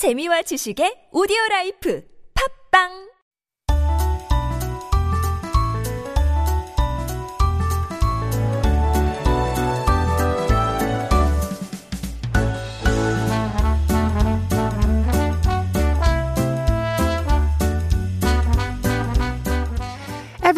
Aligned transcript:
재미와 0.00 0.40
지식의 0.48 1.12
오디오 1.12 1.36
라이프. 1.50 2.00
팝빵 2.32 3.09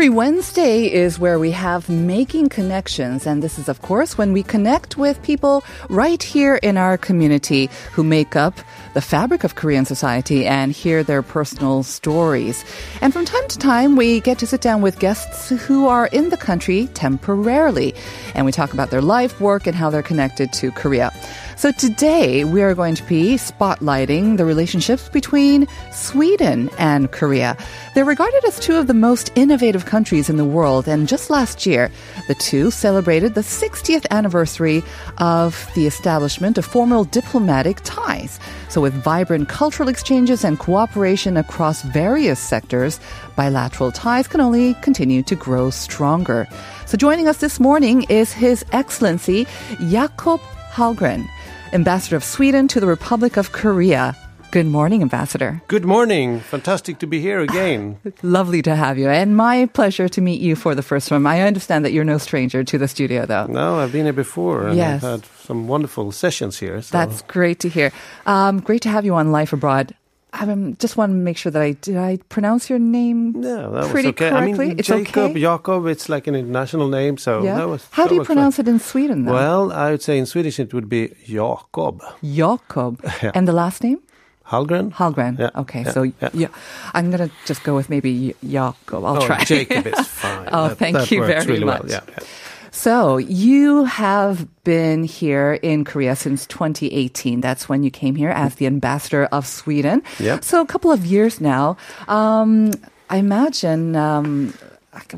Every 0.03 0.11
Wednesday 0.11 0.93
is 0.93 1.21
where 1.21 1.39
we 1.39 1.53
have 1.53 1.89
Making 1.89 2.49
Connections. 2.49 3.25
And 3.25 3.41
this 3.41 3.57
is, 3.57 3.69
of 3.69 3.83
course, 3.83 4.19
when 4.19 4.33
we 4.33 4.43
connect 4.43 4.97
with 4.97 5.23
people 5.23 5.63
right 5.89 6.21
here 6.21 6.57
in 6.57 6.77
our 6.77 6.99
community 6.99 7.71
who 7.93 8.03
make 8.03 8.35
up 8.35 8.59
the 8.95 9.01
fabric 9.01 9.45
of 9.45 9.55
Korean 9.55 9.85
society 9.85 10.45
and 10.45 10.73
hear 10.73 11.05
their 11.05 11.23
personal 11.23 11.85
stories. 11.85 12.65
And 13.01 13.13
from 13.13 13.25
time 13.25 13.47
to 13.47 13.59
time, 13.59 13.95
we 13.95 14.19
get 14.19 14.41
to 14.41 14.47
sit 14.47 14.61
down 14.61 14.83
with 14.83 14.99
guests 14.99 15.51
who 15.51 15.87
are 15.87 16.09
in 16.09 16.31
the 16.31 16.37
country 16.37 16.89
temporarily. 16.95 17.95
And 18.35 18.45
we 18.45 18.51
talk 18.51 18.73
about 18.73 18.91
their 18.91 19.03
life, 19.03 19.41
work, 19.41 19.69
and 19.69 19.77
how 19.77 19.89
they're 19.89 20.03
connected 20.03 20.53
to 20.55 20.73
Korea. 20.73 21.13
So 21.57 21.71
today 21.71 22.43
we 22.43 22.61
are 22.63 22.75
going 22.75 22.97
to 22.97 23.05
be 23.05 23.35
spotlighting 23.35 24.37
the 24.37 24.45
relationships 24.45 25.09
between 25.09 25.69
Sweden 25.93 26.71
and 26.77 27.13
Korea. 27.13 27.57
They're 27.95 28.05
regarded 28.05 28.45
as 28.47 28.59
two 28.59 28.75
of 28.75 28.89
the 28.89 28.95
most 28.95 29.31
innovative 29.37 29.87
countries 29.93 30.31
in 30.31 30.39
the 30.39 30.53
world, 30.59 30.89
and 30.89 31.07
just 31.07 31.29
last 31.29 31.67
year, 31.67 31.91
the 32.27 32.35
two 32.37 32.71
celebrated 32.71 33.35
the 33.35 33.43
60th 33.43 34.07
anniversary 34.11 34.83
of 35.19 35.69
the 35.75 35.87
establishment 35.87 36.57
of 36.57 36.65
formal 36.65 37.05
diplomatic 37.05 37.79
ties. 37.85 38.41
So 38.71 38.81
with 38.81 38.95
vibrant 38.95 39.51
cultural 39.51 39.91
exchanges 39.91 40.45
and 40.47 40.59
cooperation 40.59 41.37
across 41.37 41.83
various 41.83 42.41
sectors, 42.41 43.01
bilateral 43.37 43.93
ties 43.93 44.27
can 44.27 44.41
only 44.41 44.73
continue 44.81 45.23
to 45.25 45.37
grow 45.37 45.69
stronger. 45.69 46.49
So 46.87 46.97
joining 46.97 47.29
us 47.29 47.37
this 47.45 47.61
morning 47.61 48.07
is 48.09 48.33
His 48.33 48.65
Excellency 48.73 49.47
Jakob 49.91 50.41
Hallgren, 50.73 51.29
Ambassador 51.75 52.17
of 52.17 52.25
Sweden 52.25 52.67
to 52.69 52.81
the 52.81 52.87
Republic 52.87 53.37
of 53.37 53.53
Korea. 53.53 54.17
Good 54.53 54.67
morning, 54.67 55.01
Ambassador. 55.01 55.63
Good 55.67 55.87
morning. 55.87 56.41
Fantastic 56.41 56.99
to 56.99 57.07
be 57.07 57.23
here 57.23 57.41
again. 57.41 57.99
Lovely 58.23 58.61
to 58.61 58.77
have 58.77 58.99
you, 58.99 59.09
and 59.09 59.35
my 59.35 59.65
pleasure 59.65 60.11
to 60.11 60.21
meet 60.21 60.43
you 60.43 60.57
for 60.57 60.75
the 60.75 60.83
first 60.83 61.09
time. 61.09 61.27
I 61.27 61.41
understand 61.41 61.87
that 61.87 61.93
you're 61.93 62.05
no 62.05 62.19
stranger 62.19 62.63
to 62.63 62.77
the 62.77 62.87
studio, 62.87 63.25
though. 63.25 63.47
No, 63.47 63.79
I've 63.79 63.93
been 63.93 64.05
here 64.05 64.13
before, 64.13 64.67
and 64.69 64.77
Yes. 64.77 65.03
I've 65.03 65.23
had 65.23 65.31
some 65.41 65.69
wonderful 65.69 66.13
sessions 66.13 66.59
here. 66.59 66.83
So. 66.83 66.93
That's 66.93 67.23
great 67.23 67.61
to 67.61 67.71
hear. 67.71 67.93
Um, 68.27 68.61
great 68.61 68.83
to 68.83 68.91
have 68.91 69.07
you 69.07 69.15
on 69.15 69.33
Life 69.33 69.55
Abroad. 69.55 69.95
I 70.35 70.45
just 70.79 70.99
want 70.99 71.13
to 71.13 71.17
make 71.17 71.39
sure 71.39 71.51
that 71.53 71.63
I 71.63 71.73
did 71.73 71.97
I 71.97 72.19
pronounce 72.29 72.69
your 72.69 72.79
name 72.79 73.43
yeah, 73.43 73.69
that 73.73 73.91
pretty 73.91 74.09
was 74.09 74.21
okay. 74.21 74.31
correctly. 74.31 74.67
I 74.67 74.69
mean, 74.69 74.79
it's 74.79 74.89
Jacob, 74.89 75.31
okay. 75.31 75.41
Jakob, 75.41 75.87
it's 75.87 76.11
like 76.11 76.27
an 76.27 76.35
international 76.35 76.89
name, 76.89 77.17
so 77.17 77.43
yeah. 77.43 77.57
that 77.57 77.69
was. 77.69 77.89
How 77.91 78.07
do 78.07 78.15
you 78.17 78.25
pronounce 78.25 78.59
it 78.59 78.69
in 78.69 78.79
Sweden? 78.81 79.25
Though? 79.25 79.33
Well, 79.33 79.73
I 79.73 79.93
would 79.93 80.03
say 80.03 80.19
in 80.19 80.27
Swedish 80.27 80.61
it 80.61 80.75
would 80.75 80.91
be 80.91 81.09
Jakob 81.25 82.03
Jakob. 82.23 83.01
Yeah. 83.23 83.33
And 83.35 83.49
the 83.49 83.53
last 83.53 83.83
name? 83.83 84.01
Hallgren. 84.47 84.93
Hallgren. 84.93 85.39
Yeah, 85.39 85.51
Okay, 85.55 85.83
yeah, 85.83 85.91
so 85.93 86.03
yeah. 86.03 86.29
yeah, 86.33 86.49
I'm 86.95 87.11
gonna 87.11 87.31
just 87.47 87.63
go 87.65 87.75
with 87.75 87.89
maybe 87.89 88.35
Jakob. 88.47 89.05
I'll 89.05 89.23
oh, 89.23 89.27
try. 89.27 89.45
Jacob 89.45 89.87
is 89.87 90.07
fine. 90.23 90.49
Oh, 90.53 90.69
That- 90.69 90.79
thank 90.79 90.97
that 90.97 91.11
you 91.11 91.25
very 91.25 91.47
really 91.47 91.65
much. 91.65 91.83
Well. 91.83 91.91
Yeah, 91.91 92.01
yeah. 92.09 92.27
So 92.75 93.19
you 93.19 93.85
have 93.85 94.49
been 94.65 95.05
here 95.05 95.53
in 95.63 95.85
Korea 95.85 96.17
since 96.17 96.47
2018. 96.47 97.43
That's 97.43 97.69
when 97.69 97.83
you 97.83 97.91
came 97.91 98.15
here 98.17 98.31
as 98.31 98.55
the 98.55 98.67
ambassador 98.67 99.27
of 99.27 99.47
Sweden. 99.47 100.03
Yep. 100.19 100.43
So 100.43 100.61
a 100.63 100.67
couple 100.67 100.91
of 100.91 101.05
years 101.05 101.39
now. 101.41 101.77
Um, 102.09 102.73
I 103.11 103.19
imagine. 103.19 103.95
Um, 103.95 104.55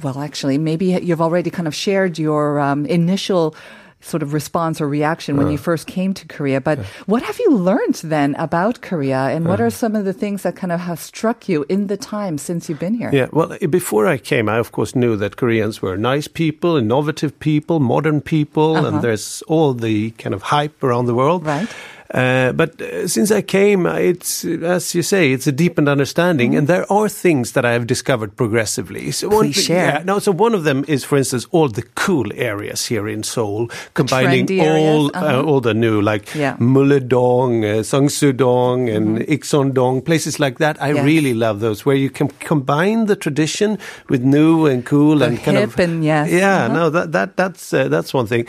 well, 0.03 0.19
actually, 0.21 0.59
maybe 0.59 0.87
you've 1.03 1.21
already 1.23 1.51
kind 1.51 1.67
of 1.69 1.75
shared 1.75 2.19
your 2.19 2.59
um, 2.61 2.87
initial 2.87 3.55
sort 4.05 4.23
of 4.23 4.33
response 4.35 4.81
or 4.81 4.89
reaction 4.89 5.37
when 5.37 5.51
you 5.51 5.59
first 5.59 5.87
came 5.87 6.13
to 6.15 6.27
Korea. 6.27 6.61
But 6.61 6.79
what 7.07 7.23
have 7.23 7.39
you 7.39 7.51
learned 7.51 7.97
then 8.05 8.35
about 8.37 8.81
Korea, 8.83 9.29
and 9.35 9.47
what 9.49 9.61
are 9.61 9.71
some 9.71 9.97
of 9.97 10.05
the 10.05 10.13
things 10.13 10.43
that 10.43 10.55
kind 10.57 10.73
of 10.73 10.81
have 10.81 11.01
struck 11.01 11.49
you 11.49 11.65
in 11.69 11.87
the 11.87 11.97
time 11.97 12.37
since 12.39 12.69
you've 12.69 12.79
been 12.79 12.95
here? 12.95 13.11
Yeah, 13.13 13.29
well, 13.33 13.57
before 13.71 14.07
I 14.07 14.19
came, 14.19 14.49
I 14.49 14.59
of 14.59 14.73
course 14.73 14.95
knew 14.95 15.17
that 15.17 15.37
Koreans 15.37 15.81
were 15.83 15.97
nice 15.97 16.29
people, 16.29 16.77
innovative 16.77 17.33
people, 17.41 17.81
modern 17.81 18.21
people, 18.21 18.77
Uh-huh. 18.77 18.87
and 18.89 19.03
there's 19.03 19.43
all 19.49 19.73
the 19.75 20.11
kind 20.23 20.35
of 20.35 20.43
hype 20.43 20.83
around 20.85 21.07
the 21.07 21.15
world. 21.15 21.47
Right. 21.47 21.69
Uh, 22.15 22.53
but 22.53 22.81
uh, 22.81 23.09
since 23.09 23.33
I 23.39 23.43
came, 23.43 23.87
uh, 23.87 23.95
it's 24.11 24.45
as 24.45 24.95
you 24.95 25.03
say, 25.03 25.33
it's 25.33 25.49
a 25.49 25.53
deepened 25.53 25.89
understanding, 25.89 26.55
and 26.57 26.69
there 26.69 26.87
are 26.93 27.09
things 27.09 27.53
that 27.53 27.65
I 27.65 27.73
have 27.73 27.87
discovered 27.89 28.37
progressively. 28.37 29.11
So 29.11 29.27
one 29.29 29.35
Mm-hmm. 29.35 29.53
Please 29.53 29.67
thing- 29.67 29.77
share. 29.77 29.99
Yeah, 29.99 30.03
no, 30.05 30.21
so 30.21 30.31
one 30.31 30.55
of 30.55 30.63
them 30.63 30.85
is, 30.87 31.05
for 31.05 31.19
instance, 31.19 31.47
all 31.51 31.69
the 31.69 31.83
cool 31.97 32.31
areas 32.37 32.87
here 32.87 33.09
in 33.09 33.23
Seoul, 33.25 33.69
combining 33.95 34.47
all 34.61 35.11
uh-huh. 35.13 35.27
uh, 35.41 35.43
all 35.43 35.61
the 35.61 35.75
new 35.75 36.01
like 36.01 36.33
Yeah. 36.35 36.57
Mullae-dong, 36.61 37.65
uh, 37.65 37.83
Seongsu-dong, 37.83 38.89
and 38.89 39.19
Ikseon-dong, 39.19 40.03
places 40.03 40.39
like 40.39 40.59
that. 40.59 40.77
I 40.81 40.89
Mm-hmm. 40.95 40.97
Yes. 40.97 41.05
really 41.05 41.35
love 41.35 41.59
those 41.61 41.85
where 41.85 41.97
you 41.97 42.11
can 42.11 42.29
combine 42.39 43.07
the 43.07 43.17
tradition 43.17 43.79
with 44.09 44.23
new 44.23 44.67
and 44.67 44.85
cool 44.87 45.19
The 45.19 45.27
and 45.27 45.39
kind 45.43 45.59
of 45.59 45.79
and 45.81 46.05
yes. 46.05 46.31
Yeah, 46.31 46.67
Uh-huh. 46.67 46.75
no, 46.79 46.91
that 46.91 47.11
that 47.13 47.37
that's 47.37 47.73
uh, 47.75 47.89
that's 47.89 48.15
one 48.15 48.27
thing. 48.29 48.47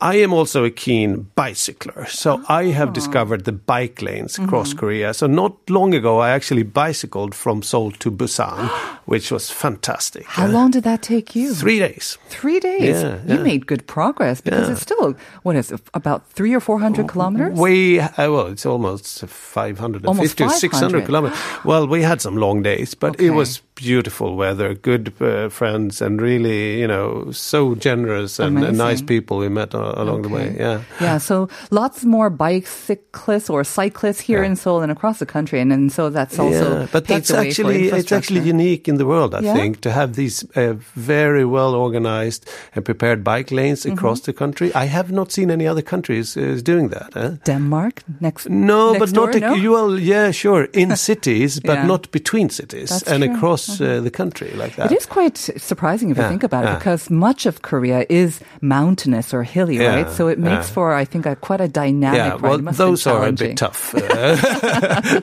I 0.00 0.16
am 0.16 0.32
also 0.32 0.64
a 0.64 0.70
keen 0.70 1.26
bicycler, 1.36 2.06
so 2.08 2.40
I 2.48 2.64
Ah. 2.70 2.72
have 2.72 2.92
discovered 2.92 3.44
the 3.44 3.52
bike 3.52 4.02
lanes 4.02 4.38
across 4.38 4.68
Mm-hmm. 4.70 4.78
Korea. 4.78 5.14
So 5.14 5.26
not 5.26 5.52
long 5.70 5.94
ago, 5.94 6.18
I 6.18 6.30
actually 6.30 6.64
bicycled 6.64 7.34
from 7.34 7.62
Seoul 7.62 7.92
to 8.00 8.10
Busan, 8.10 8.68
which 9.06 9.30
was 9.30 9.50
fantastic. 9.50 10.24
How 10.26 10.46
Uh, 10.46 10.52
long 10.52 10.70
did 10.72 10.82
that 10.84 11.00
take 11.02 11.34
you? 11.38 11.54
Three 11.54 11.78
days. 11.78 12.18
Three 12.28 12.60
days. 12.60 13.02
Yeah, 13.02 13.16
You 13.26 13.36
yeah. 13.36 13.42
made 13.42 13.66
good 13.66 13.86
progress 13.86 14.40
because 14.42 14.66
Yeah. 14.66 14.72
it's 14.72 14.82
still 14.82 15.14
what 15.42 15.56
is 15.56 15.70
it, 15.70 15.80
about 15.94 16.22
three 16.36 16.54
or 16.56 16.60
four 16.60 16.80
hundred 16.80 17.06
kilometers. 17.08 17.56
We 17.58 18.00
uh, 18.00 18.10
well, 18.32 18.48
it's 18.52 18.66
almost 18.66 19.24
550 19.26 20.08
Almost 20.08 20.40
or 20.40 20.48
600 20.50 21.06
kilometers. 21.06 21.38
Well, 21.64 21.86
we 21.86 22.02
had 22.02 22.20
some 22.20 22.36
long 22.40 22.62
days, 22.62 22.94
but 22.94 23.10
Okay. 23.14 23.26
it 23.26 23.30
was 23.34 23.62
beautiful 23.74 24.36
weather, 24.36 24.74
good 24.74 25.12
uh, 25.20 25.48
friends, 25.50 26.00
and 26.02 26.20
really, 26.22 26.80
you 26.80 26.86
know, 26.86 27.30
so 27.32 27.74
generous 27.74 28.38
and, 28.38 28.64
and 28.64 28.78
nice 28.78 29.02
people 29.02 29.38
we 29.38 29.48
met 29.48 29.74
uh, 29.74 29.92
along 29.96 30.22
the 30.22 30.28
way. 30.28 30.54
Yeah. 30.58 30.80
Yeah, 31.00 31.18
so 31.18 31.48
lots 31.70 32.04
more 32.04 32.30
bicyclists 32.30 33.50
or 33.50 33.64
cyclists 33.64 34.20
here 34.20 34.42
Yeah. 34.42 34.50
in 34.50 34.56
Seoul 34.56 34.82
and 34.82 34.92
across 34.92 35.18
the 35.18 35.26
country, 35.26 35.60
and, 35.60 35.72
and 35.72 35.92
so 35.92 36.10
that's 36.10 36.38
also 36.38 36.78
yeah, 36.80 36.86
but 36.92 37.06
that's 37.06 37.30
actually 37.30 37.88
it's 37.88 38.12
actually 38.12 38.48
unique 38.48 38.88
in 38.88 38.96
the 38.98 39.04
world. 39.06 39.34
I 39.34 39.40
Yeah? 39.40 39.54
think 39.54 39.80
to 39.80 39.90
have 39.90 40.12
these 40.14 40.44
uh, 40.56 40.74
very 40.96 41.44
well 41.44 41.74
organized 41.74 42.48
and 42.74 42.84
prepared 42.84 43.22
bike 43.24 43.50
lanes 43.54 43.84
Mm-hmm. 43.84 43.98
across 43.98 44.20
the 44.20 44.32
country. 44.32 44.70
I 44.74 44.86
have 44.86 45.12
not 45.12 45.32
seen 45.32 45.50
any 45.50 45.66
other 45.70 45.82
countries 45.82 46.36
uh, 46.36 46.60
doing 46.64 46.90
that. 46.90 47.16
eh? 47.16 47.30
Denmark 47.44 48.02
next. 48.20 48.48
No, 48.48 48.92
next 48.92 48.98
but 49.00 49.12
not 49.12 49.32
door, 49.32 49.40
no? 49.40 49.54
you 49.54 49.72
well, 49.72 49.98
yeah, 49.98 50.32
sure, 50.32 50.68
in 50.72 50.96
cities, 51.10 51.60
but 51.60 51.84
not 51.86 52.10
between 52.10 52.50
cities 52.50 52.88
That's 52.90 53.02
and 53.12 53.22
true. 53.22 53.32
Mm-hmm. 53.32 53.40
Across 53.64 53.80
uh, 53.80 54.00
the 54.00 54.10
country 54.10 54.50
like 54.52 54.76
that. 54.76 54.92
It 54.92 54.98
is 54.98 55.06
quite 55.06 55.36
surprising 55.36 56.10
if 56.10 56.16
you 56.16 56.22
think 56.28 56.42
about 56.42 56.64
it, 56.64 56.68
yeah. 56.68 56.78
because 56.78 57.10
much 57.10 57.46
of 57.46 57.62
Korea 57.62 58.06
is 58.08 58.40
mountainous 58.60 59.32
or 59.34 59.42
hilly, 59.42 59.76
Yeah, 59.78 59.94
right? 60.02 60.10
So 60.10 60.28
it 60.28 60.38
makes 60.38 60.68
yeah. 60.68 60.74
for, 60.74 60.94
I 60.94 61.04
think, 61.04 61.26
a, 61.26 61.36
quite 61.36 61.60
a 61.60 61.68
dynamic 61.68 62.16
Yeah, 62.18 62.34
well, 62.36 62.54
It 62.54 62.62
must 62.62 62.78
have 62.78 62.86
been 62.86 62.92
those 62.92 63.06
are 63.06 63.26
a 63.26 63.32
bit 63.32 63.56
tough. 63.56 63.94
Uh, 63.94 65.20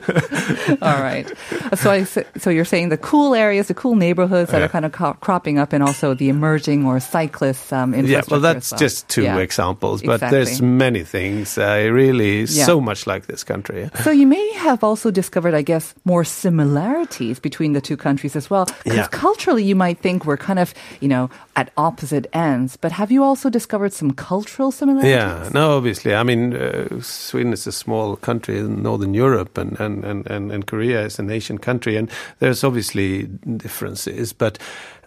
All 0.82 1.00
right. 1.02 1.30
So 1.74 1.90
I 1.90 2.04
so 2.04 2.50
you're 2.50 2.64
saying 2.64 2.88
the 2.90 2.96
cool 2.98 3.34
areas, 3.34 3.68
the 3.68 3.74
cool 3.74 3.94
neighborhoods 3.96 4.50
that 4.50 4.58
Yeah. 4.58 4.64
are 4.66 4.68
kind 4.68 4.84
of 4.84 4.92
co- 4.92 5.14
cropping 5.20 5.58
up, 5.58 5.72
and 5.72 5.82
also 5.82 6.14
the 6.14 6.28
emerging 6.28 6.84
or 6.86 7.00
cyclist 7.00 7.72
um, 7.72 7.94
yeah, 7.94 8.22
well, 8.30 8.40
that's 8.40 8.70
well. 8.72 8.78
just 8.80 9.08
two 9.08 9.22
Yeah. 9.22 9.38
examples, 9.38 10.02
but 10.02 10.14
Exactly. 10.22 10.36
there's 10.38 10.62
many 10.62 11.04
things. 11.04 11.58
I 11.58 11.84
really 11.84 12.40
Yeah. 12.44 12.66
so 12.66 12.80
much 12.80 13.06
like 13.06 13.26
this 13.26 13.44
country. 13.44 13.90
So 14.02 14.10
you 14.10 14.26
may 14.26 14.52
have 14.54 14.82
also 14.84 15.10
discovered, 15.10 15.54
I 15.54 15.62
guess, 15.62 15.94
more 16.04 16.24
similarities 16.24 17.38
between 17.40 17.72
the 17.72 17.80
two 17.80 17.96
countries 17.96 18.31
as 18.36 18.50
well. 18.50 18.66
Because 18.84 18.96
Yeah. 18.98 19.08
culturally, 19.08 19.64
you 19.64 19.76
might 19.76 19.98
think 20.00 20.24
we're 20.24 20.36
kind 20.36 20.58
of, 20.58 20.74
you 21.00 21.08
know, 21.08 21.30
at 21.56 21.70
opposite 21.76 22.26
ends. 22.32 22.76
But 22.76 22.92
have 22.92 23.10
you 23.10 23.22
also 23.24 23.50
discovered 23.50 23.92
some 23.92 24.12
cultural 24.12 24.70
similarities? 24.72 25.10
Yeah, 25.12 25.48
no, 25.52 25.76
obviously. 25.76 26.14
I 26.14 26.22
mean, 26.22 26.54
uh, 26.54 27.00
Sweden 27.02 27.52
is 27.52 27.66
a 27.66 27.72
small 27.72 28.16
country 28.16 28.58
in 28.58 28.82
Northern 28.82 29.14
Europe, 29.14 29.58
and, 29.58 29.78
and, 29.80 30.04
and, 30.04 30.26
and, 30.30 30.52
and 30.52 30.66
Korea 30.66 31.04
is 31.04 31.18
an 31.18 31.30
Asian 31.30 31.58
country, 31.58 31.96
and 31.96 32.08
there's 32.38 32.64
obviously 32.64 33.28
differences, 33.56 34.32
but. 34.32 34.58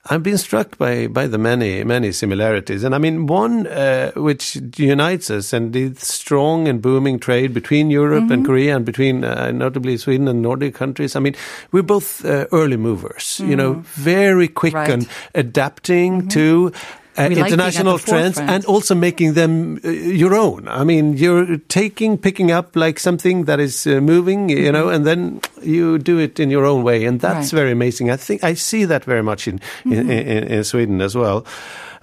I've 0.07 0.21
been 0.21 0.37
struck 0.37 0.77
by, 0.77 1.07
by 1.07 1.25
the 1.25 1.39
many 1.39 1.83
many 1.83 2.11
similarities, 2.11 2.83
and 2.83 2.93
I 2.93 2.99
mean 2.99 3.25
one 3.25 3.65
uh, 3.65 4.11
which 4.15 4.55
unites 4.77 5.31
us 5.31 5.51
and 5.51 5.73
the 5.73 5.95
strong 5.95 6.67
and 6.67 6.79
booming 6.79 7.17
trade 7.19 7.53
between 7.55 7.89
Europe 7.89 8.29
and 8.29 8.45
Korea 8.45 8.75
and 8.75 8.85
between 8.85 9.23
uh, 9.23 9.49
notably 9.51 9.97
Sweden 9.97 10.27
and 10.27 10.43
Nordic 10.43 10.75
countries. 10.75 11.15
I 11.15 11.19
mean 11.21 11.35
we're 11.71 11.81
both 11.83 12.23
uh, 12.23 12.45
early 12.51 12.77
movers, 12.77 13.41
you 13.43 13.55
know, 13.55 13.81
very 13.95 14.47
quick 14.47 14.75
Right. 14.75 14.89
and 14.91 15.07
adapting 15.33 16.27
to 16.29 16.71
uh, 17.17 17.29
like 17.29 17.37
international 17.37 17.99
trends 17.99 18.35
forefront. 18.35 18.49
and 18.49 18.65
also 18.65 18.95
making 18.95 19.33
them 19.33 19.79
uh, 19.83 19.89
your 19.89 20.35
own. 20.35 20.67
I 20.67 20.83
mean, 20.83 21.17
you're 21.17 21.57
taking, 21.67 22.17
picking 22.17 22.51
up 22.51 22.75
like 22.75 22.99
something 22.99 23.45
that 23.45 23.59
is 23.59 23.87
uh, 23.87 24.01
moving, 24.01 24.49
you 24.49 24.71
know, 24.71 24.89
and 24.89 25.05
then 25.05 25.41
you 25.61 25.97
do 25.97 26.19
it 26.19 26.39
in 26.39 26.49
your 26.49 26.65
own 26.65 26.83
way, 26.83 27.05
and 27.05 27.19
that's. 27.19 27.53
Right. 27.53 27.59
Very 27.59 27.71
amazing. 27.71 28.11
I 28.11 28.17
think 28.17 28.43
I 28.43 28.53
see 28.53 28.85
that 28.85 29.05
very 29.05 29.23
much 29.23 29.47
in 29.47 29.61
in, 29.85 30.09
in, 30.09 30.43
in 30.43 30.63
Sweden 30.63 31.01
as 31.01 31.15
well. 31.15 31.45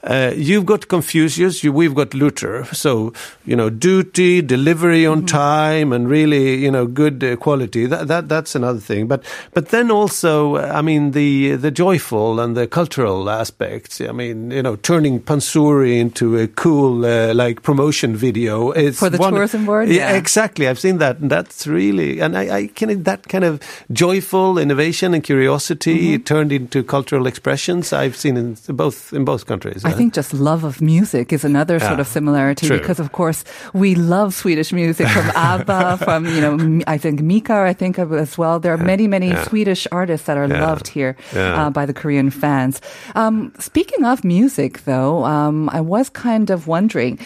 Uh, 0.04 0.32
you've 0.34 0.66
got 0.66 0.88
Confucius, 0.88 1.62
you, 1.62 1.72
we've 1.72 1.94
got 1.94 2.12
Luther. 2.12 2.64
So, 2.72 3.12
you 3.46 3.54
know, 3.54 3.70
duty, 3.70 4.42
delivery 4.42 5.06
on 5.06 5.18
Mm-hmm. 5.18 5.26
time, 5.26 5.92
and 5.92 6.08
really, 6.08 6.56
you 6.56 6.70
know, 6.70 6.86
good 6.86 7.22
uh, 7.22 7.36
quality. 7.36 7.86
That, 7.86 8.08
that 8.08 8.28
that's 8.28 8.56
another 8.56 8.80
thing. 8.80 9.06
But 9.06 9.22
but 9.54 9.68
then 9.68 9.90
also, 9.92 10.56
uh, 10.56 10.72
I 10.74 10.82
mean, 10.82 11.12
the 11.12 11.54
the 11.54 11.70
joyful 11.70 12.40
and 12.40 12.56
the 12.56 12.66
cultural 12.66 13.30
aspects. 13.30 14.00
I 14.00 14.10
mean, 14.10 14.50
you 14.50 14.62
know, 14.62 14.74
turning 14.76 15.20
Pansori 15.20 16.00
into 16.00 16.36
a 16.36 16.48
cool 16.48 17.04
uh, 17.06 17.32
like 17.34 17.62
promotion 17.62 18.16
video. 18.16 18.72
It's 18.72 18.98
For 18.98 19.08
the 19.10 19.18
one- 19.18 19.34
tourism 19.34 19.66
board? 19.66 19.88
Yeah, 19.88 20.10
Yeah. 20.10 20.16
exactly. 20.18 20.66
I've 20.66 20.80
seen 20.80 20.98
that, 20.98 21.18
and 21.20 21.30
that's 21.30 21.66
really, 21.68 22.20
and 22.20 22.36
I, 22.36 22.56
I 22.56 22.66
can 22.66 23.04
that 23.04 23.28
kind 23.28 23.44
of 23.44 23.60
joyful 23.92 24.58
innovation 24.58 25.14
and 25.14 25.22
curiosity 25.22 25.92
Mm-hmm. 26.16 26.24
turned 26.24 26.52
into 26.52 26.82
cultural 26.82 27.26
expressions. 27.28 27.92
I've 27.92 28.16
seen 28.16 28.36
in 28.36 28.56
both 28.68 29.12
in 29.12 29.24
both 29.24 29.46
countries. 29.46 29.84
I 29.84 29.91
think 29.92 30.14
just 30.14 30.32
love 30.34 30.64
of 30.64 30.80
music 30.80 31.32
is 31.32 31.44
another 31.44 31.78
sort 31.78 32.00
of 32.00 32.06
similarity 32.06 32.66
true. 32.66 32.78
because, 32.78 33.00
of 33.00 33.12
course, 33.12 33.44
we 33.72 33.94
love 33.94 34.34
Swedish 34.34 34.72
music 34.72 35.08
from 35.08 35.30
ABBA, 35.36 35.98
from 36.04 36.26
you 36.26 36.40
know, 36.40 36.80
I 36.86 36.98
think 36.98 37.20
Mika, 37.20 37.54
I 37.54 37.72
think 37.72 37.98
as 37.98 38.36
well. 38.38 38.60
There 38.60 38.72
are 38.72 38.78
many, 38.78 39.06
many 39.08 39.28
yeah. 39.28 39.44
Swedish 39.44 39.86
artists 39.92 40.26
that 40.26 40.36
are 40.36 40.48
Yeah, 40.48 40.66
loved 40.66 40.88
here 40.88 41.16
yeah. 41.34 41.66
uh, 41.66 41.70
by 41.70 41.86
the 41.86 41.94
Korean 41.94 42.30
fans. 42.30 42.80
Um, 43.14 43.52
speaking 43.58 44.04
of 44.04 44.24
music, 44.24 44.84
though, 44.84 45.24
um, 45.24 45.68
I 45.70 45.80
was 45.80 46.10
kind 46.10 46.50
of 46.50 46.66
wondering 46.66 47.18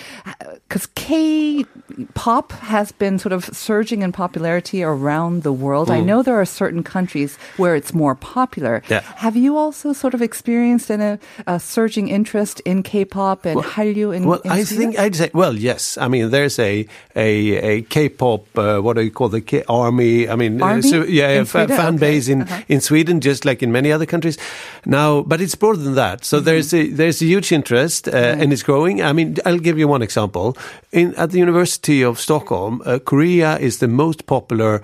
because 0.69 0.86
K-pop 0.94 2.52
has 2.52 2.92
been 2.92 3.19
sort 3.19 3.32
of 3.32 3.44
surging 3.46 4.02
in 4.02 4.12
popularity 4.12 4.82
around 4.82 5.42
the 5.42 5.52
world. 5.52 5.90
I 5.90 6.00
know 6.00 6.22
there 6.22 6.38
are 6.40 6.44
certain 6.44 6.82
countries 6.82 7.36
where 7.56 7.74
it's 7.74 7.94
more 7.94 8.14
popular. 8.14 8.82
Yeah. 8.88 9.00
Have 9.16 9.36
you 9.36 9.56
also 9.56 9.92
sort 9.92 10.14
of 10.14 10.22
experienced 10.22 10.90
in 10.90 11.00
a, 11.00 11.19
a 11.46 11.58
surging 11.60 12.08
interest 12.08 12.56
in 12.61 12.82
K-pop 12.82 13.44
and 13.47 13.61
Hallyu 13.61 14.14
in, 14.17 14.25
Well, 14.25 14.41
in 14.41 14.50
I 14.50 14.64
Sweden? 14.64 14.93
think 14.93 14.99
I'd 14.99 15.14
say, 15.17 15.31
well, 15.35 15.55
yes. 15.56 15.99
I 15.99 16.08
mean, 16.08 16.31
there's 16.31 16.58
a 16.58 16.87
a, 17.14 17.29
a 17.56 17.82
K-pop, 17.82 18.47
uh, 18.58 18.79
what 18.81 18.97
do 18.97 19.03
you 19.03 19.11
call 19.11 19.29
the 19.29 19.41
K 19.41 19.62
army? 19.69 20.29
I 20.29 20.37
mean, 20.37 20.62
uh, 20.62 20.81
so, 20.82 21.05
yeah, 21.05 21.31
in 21.38 21.44
fa- 21.47 21.69
fan 21.69 21.94
Okay. 21.97 21.99
base 21.99 22.29
in 22.29 22.43
Uh-huh. 22.43 22.62
in 22.69 22.81
Sweden, 22.81 23.20
just 23.20 23.44
like 23.44 23.62
in 23.62 23.73
many 23.73 23.91
other 23.93 24.06
countries. 24.06 24.38
Now, 24.85 25.23
but 25.23 25.41
it's 25.41 25.55
broader 25.55 25.82
than 25.82 25.94
that. 25.94 26.25
So 26.25 26.37
Mm-hmm. 26.37 26.44
there's 26.44 26.75
a 26.75 26.88
there's 26.91 27.23
a 27.23 27.26
huge 27.26 27.53
interest, 27.53 28.08
uh, 28.08 28.12
and 28.41 28.53
it's 28.53 28.62
growing. 28.62 29.00
I 29.03 29.12
mean, 29.12 29.37
I'll 29.47 29.58
give 29.62 29.79
you 29.79 29.88
one 29.88 30.03
example. 30.05 30.56
In 30.93 31.14
at 31.17 31.31
the 31.31 31.38
University 31.38 32.03
of 32.05 32.19
Stockholm, 32.20 32.82
uh, 32.85 32.99
Korea 33.05 33.58
is 33.58 33.79
the 33.79 33.88
most 33.88 34.26
popular. 34.26 34.81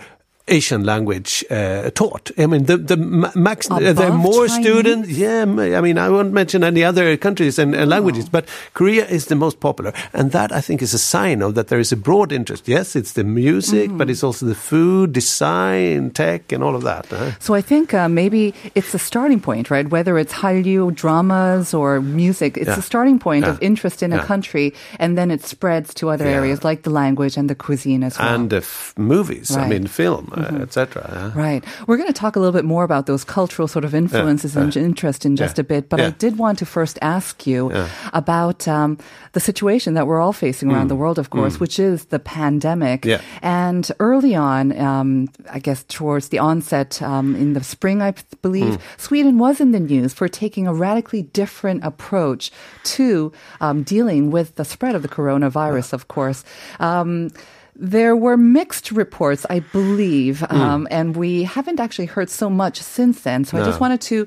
Asian 0.48 0.84
language 0.84 1.44
uh, 1.50 1.90
taught. 1.94 2.30
I 2.36 2.46
mean, 2.46 2.64
the 2.64 2.76
the 2.76 2.96
max. 2.96 3.70
uh, 3.70 3.78
there 3.78 4.10
are 4.10 4.16
more 4.18 4.48
Chinese? 4.48 4.66
students. 4.66 5.08
Yeah, 5.08 5.42
I 5.42 5.80
mean, 5.80 5.98
I 5.98 6.08
won't 6.08 6.32
mention 6.32 6.64
any 6.64 6.82
other 6.84 7.16
countries 7.16 7.58
and, 7.58 7.74
and 7.74 7.88
languages, 7.88 8.28
but 8.28 8.44
Korea 8.74 9.06
is 9.06 9.26
the 9.26 9.36
most 9.36 9.60
popular, 9.60 9.92
and 10.12 10.32
that 10.32 10.50
I 10.50 10.60
think 10.60 10.82
is 10.82 10.92
a 10.94 10.98
sign 10.98 11.42
of 11.42 11.54
that 11.54 11.68
there 11.68 11.78
is 11.78 11.92
a 11.92 11.96
broad 11.96 12.32
interest. 12.32 12.66
Yes, 12.66 12.96
it's 12.96 13.12
the 13.12 13.22
music, 13.24 13.90
but 13.96 14.10
it's 14.10 14.24
also 14.24 14.46
the 14.46 14.54
food, 14.56 15.12
design, 15.12 16.10
tech, 16.10 16.50
and 16.52 16.62
all 16.64 16.74
of 16.74 16.82
that. 16.82 17.12
uh-huh. 17.12 17.30
So 17.38 17.54
I 17.54 17.60
think 17.62 17.94
uh, 17.94 18.08
maybe 18.08 18.52
it's 18.74 18.94
a 18.94 18.98
starting 18.98 19.40
point, 19.40 19.70
right? 19.70 19.88
Whether 19.88 20.18
it's 20.18 20.32
Hallyu 20.32 20.92
dramas 20.94 21.72
or 21.74 22.00
music, 22.00 22.56
it's 22.56 22.66
Yeah. 22.68 22.78
a 22.78 22.82
starting 22.82 23.18
point 23.18 23.44
of 23.44 23.58
interest 23.62 24.02
in 24.02 24.12
a 24.12 24.24
country, 24.24 24.72
and 24.98 25.16
then 25.16 25.30
it 25.30 25.44
spreads 25.44 25.94
to 25.94 26.10
other 26.10 26.26
Yeah. 26.26 26.36
areas 26.38 26.64
like 26.64 26.82
the 26.82 26.90
language 26.90 27.36
and 27.38 27.48
the 27.48 27.54
cuisine 27.54 28.02
as 28.02 28.18
well. 28.18 28.34
And 28.34 28.50
the 28.50 28.56
f- 28.58 28.92
movies, 28.96 29.56
I 29.56 29.68
mean, 29.68 29.86
film, 29.86 30.31
uh, 30.36 30.62
etc. 30.62 31.32
Right. 31.34 31.64
We're 31.86 31.96
going 31.96 32.08
to 32.08 32.12
talk 32.12 32.36
a 32.36 32.40
little 32.40 32.52
bit 32.52 32.64
more 32.64 32.84
about 32.84 33.06
those 33.06 33.24
cultural 33.24 33.68
sort 33.68 33.84
of 33.84 33.94
influences 33.94 34.56
and 34.56 34.76
interest 34.76 35.24
in 35.26 35.36
just 35.36 35.58
Yeah. 35.58 35.62
a 35.62 35.64
bit. 35.64 35.88
But 35.88 36.00
I 36.00 36.10
did 36.10 36.38
want 36.38 36.58
to 36.60 36.66
first 36.66 36.98
ask 37.02 37.46
you 37.46 37.70
Yeah. 37.72 37.88
about 38.12 38.66
um, 38.68 38.98
the 39.32 39.40
situation 39.40 39.94
that 39.94 40.06
we're 40.06 40.20
all 40.20 40.32
facing 40.32 40.70
around 40.72 40.88
the 40.88 40.96
world, 40.96 41.18
of 41.18 41.30
course, 41.30 41.58
which 41.60 41.78
is 41.78 42.06
the 42.06 42.18
pandemic. 42.18 43.02
Mm. 43.02 43.08
Yeah. 43.10 43.20
And 43.42 43.90
early 44.00 44.34
on, 44.34 44.72
um, 44.78 45.28
I 45.50 45.58
guess 45.58 45.84
towards 45.88 46.28
the 46.28 46.38
onset 46.38 47.00
um, 47.02 47.34
in 47.36 47.52
the 47.54 47.62
spring, 47.64 48.02
I 48.02 48.14
believe, 48.42 48.74
Mm. 48.76 48.80
Sweden 48.98 49.38
was 49.38 49.60
in 49.60 49.72
the 49.72 49.80
news 49.80 50.12
for 50.14 50.28
taking 50.28 50.66
a 50.66 50.72
radically 50.74 51.22
different 51.22 51.84
approach 51.84 52.50
to 52.84 53.32
um, 53.60 53.82
dealing 53.82 54.30
with 54.30 54.54
the 54.56 54.64
spread 54.64 54.94
of 54.94 55.02
the 55.02 55.08
coronavirus, 55.08 55.92
of 55.92 56.08
course. 56.08 56.44
Um, 56.80 57.30
there 57.74 58.14
were 58.14 58.36
mixed 58.36 58.92
reports, 58.92 59.46
I 59.48 59.60
believe, 59.60 60.40
Hmm. 60.40 60.60
um, 60.60 60.88
and 60.90 61.16
we 61.16 61.44
haven't 61.44 61.80
actually 61.80 62.06
heard 62.06 62.28
so 62.30 62.50
much 62.50 62.80
since 62.82 63.22
then. 63.22 63.44
So 63.44 63.56
I 63.58 63.64
just 63.64 63.80
wanted 63.80 64.00
to 64.02 64.26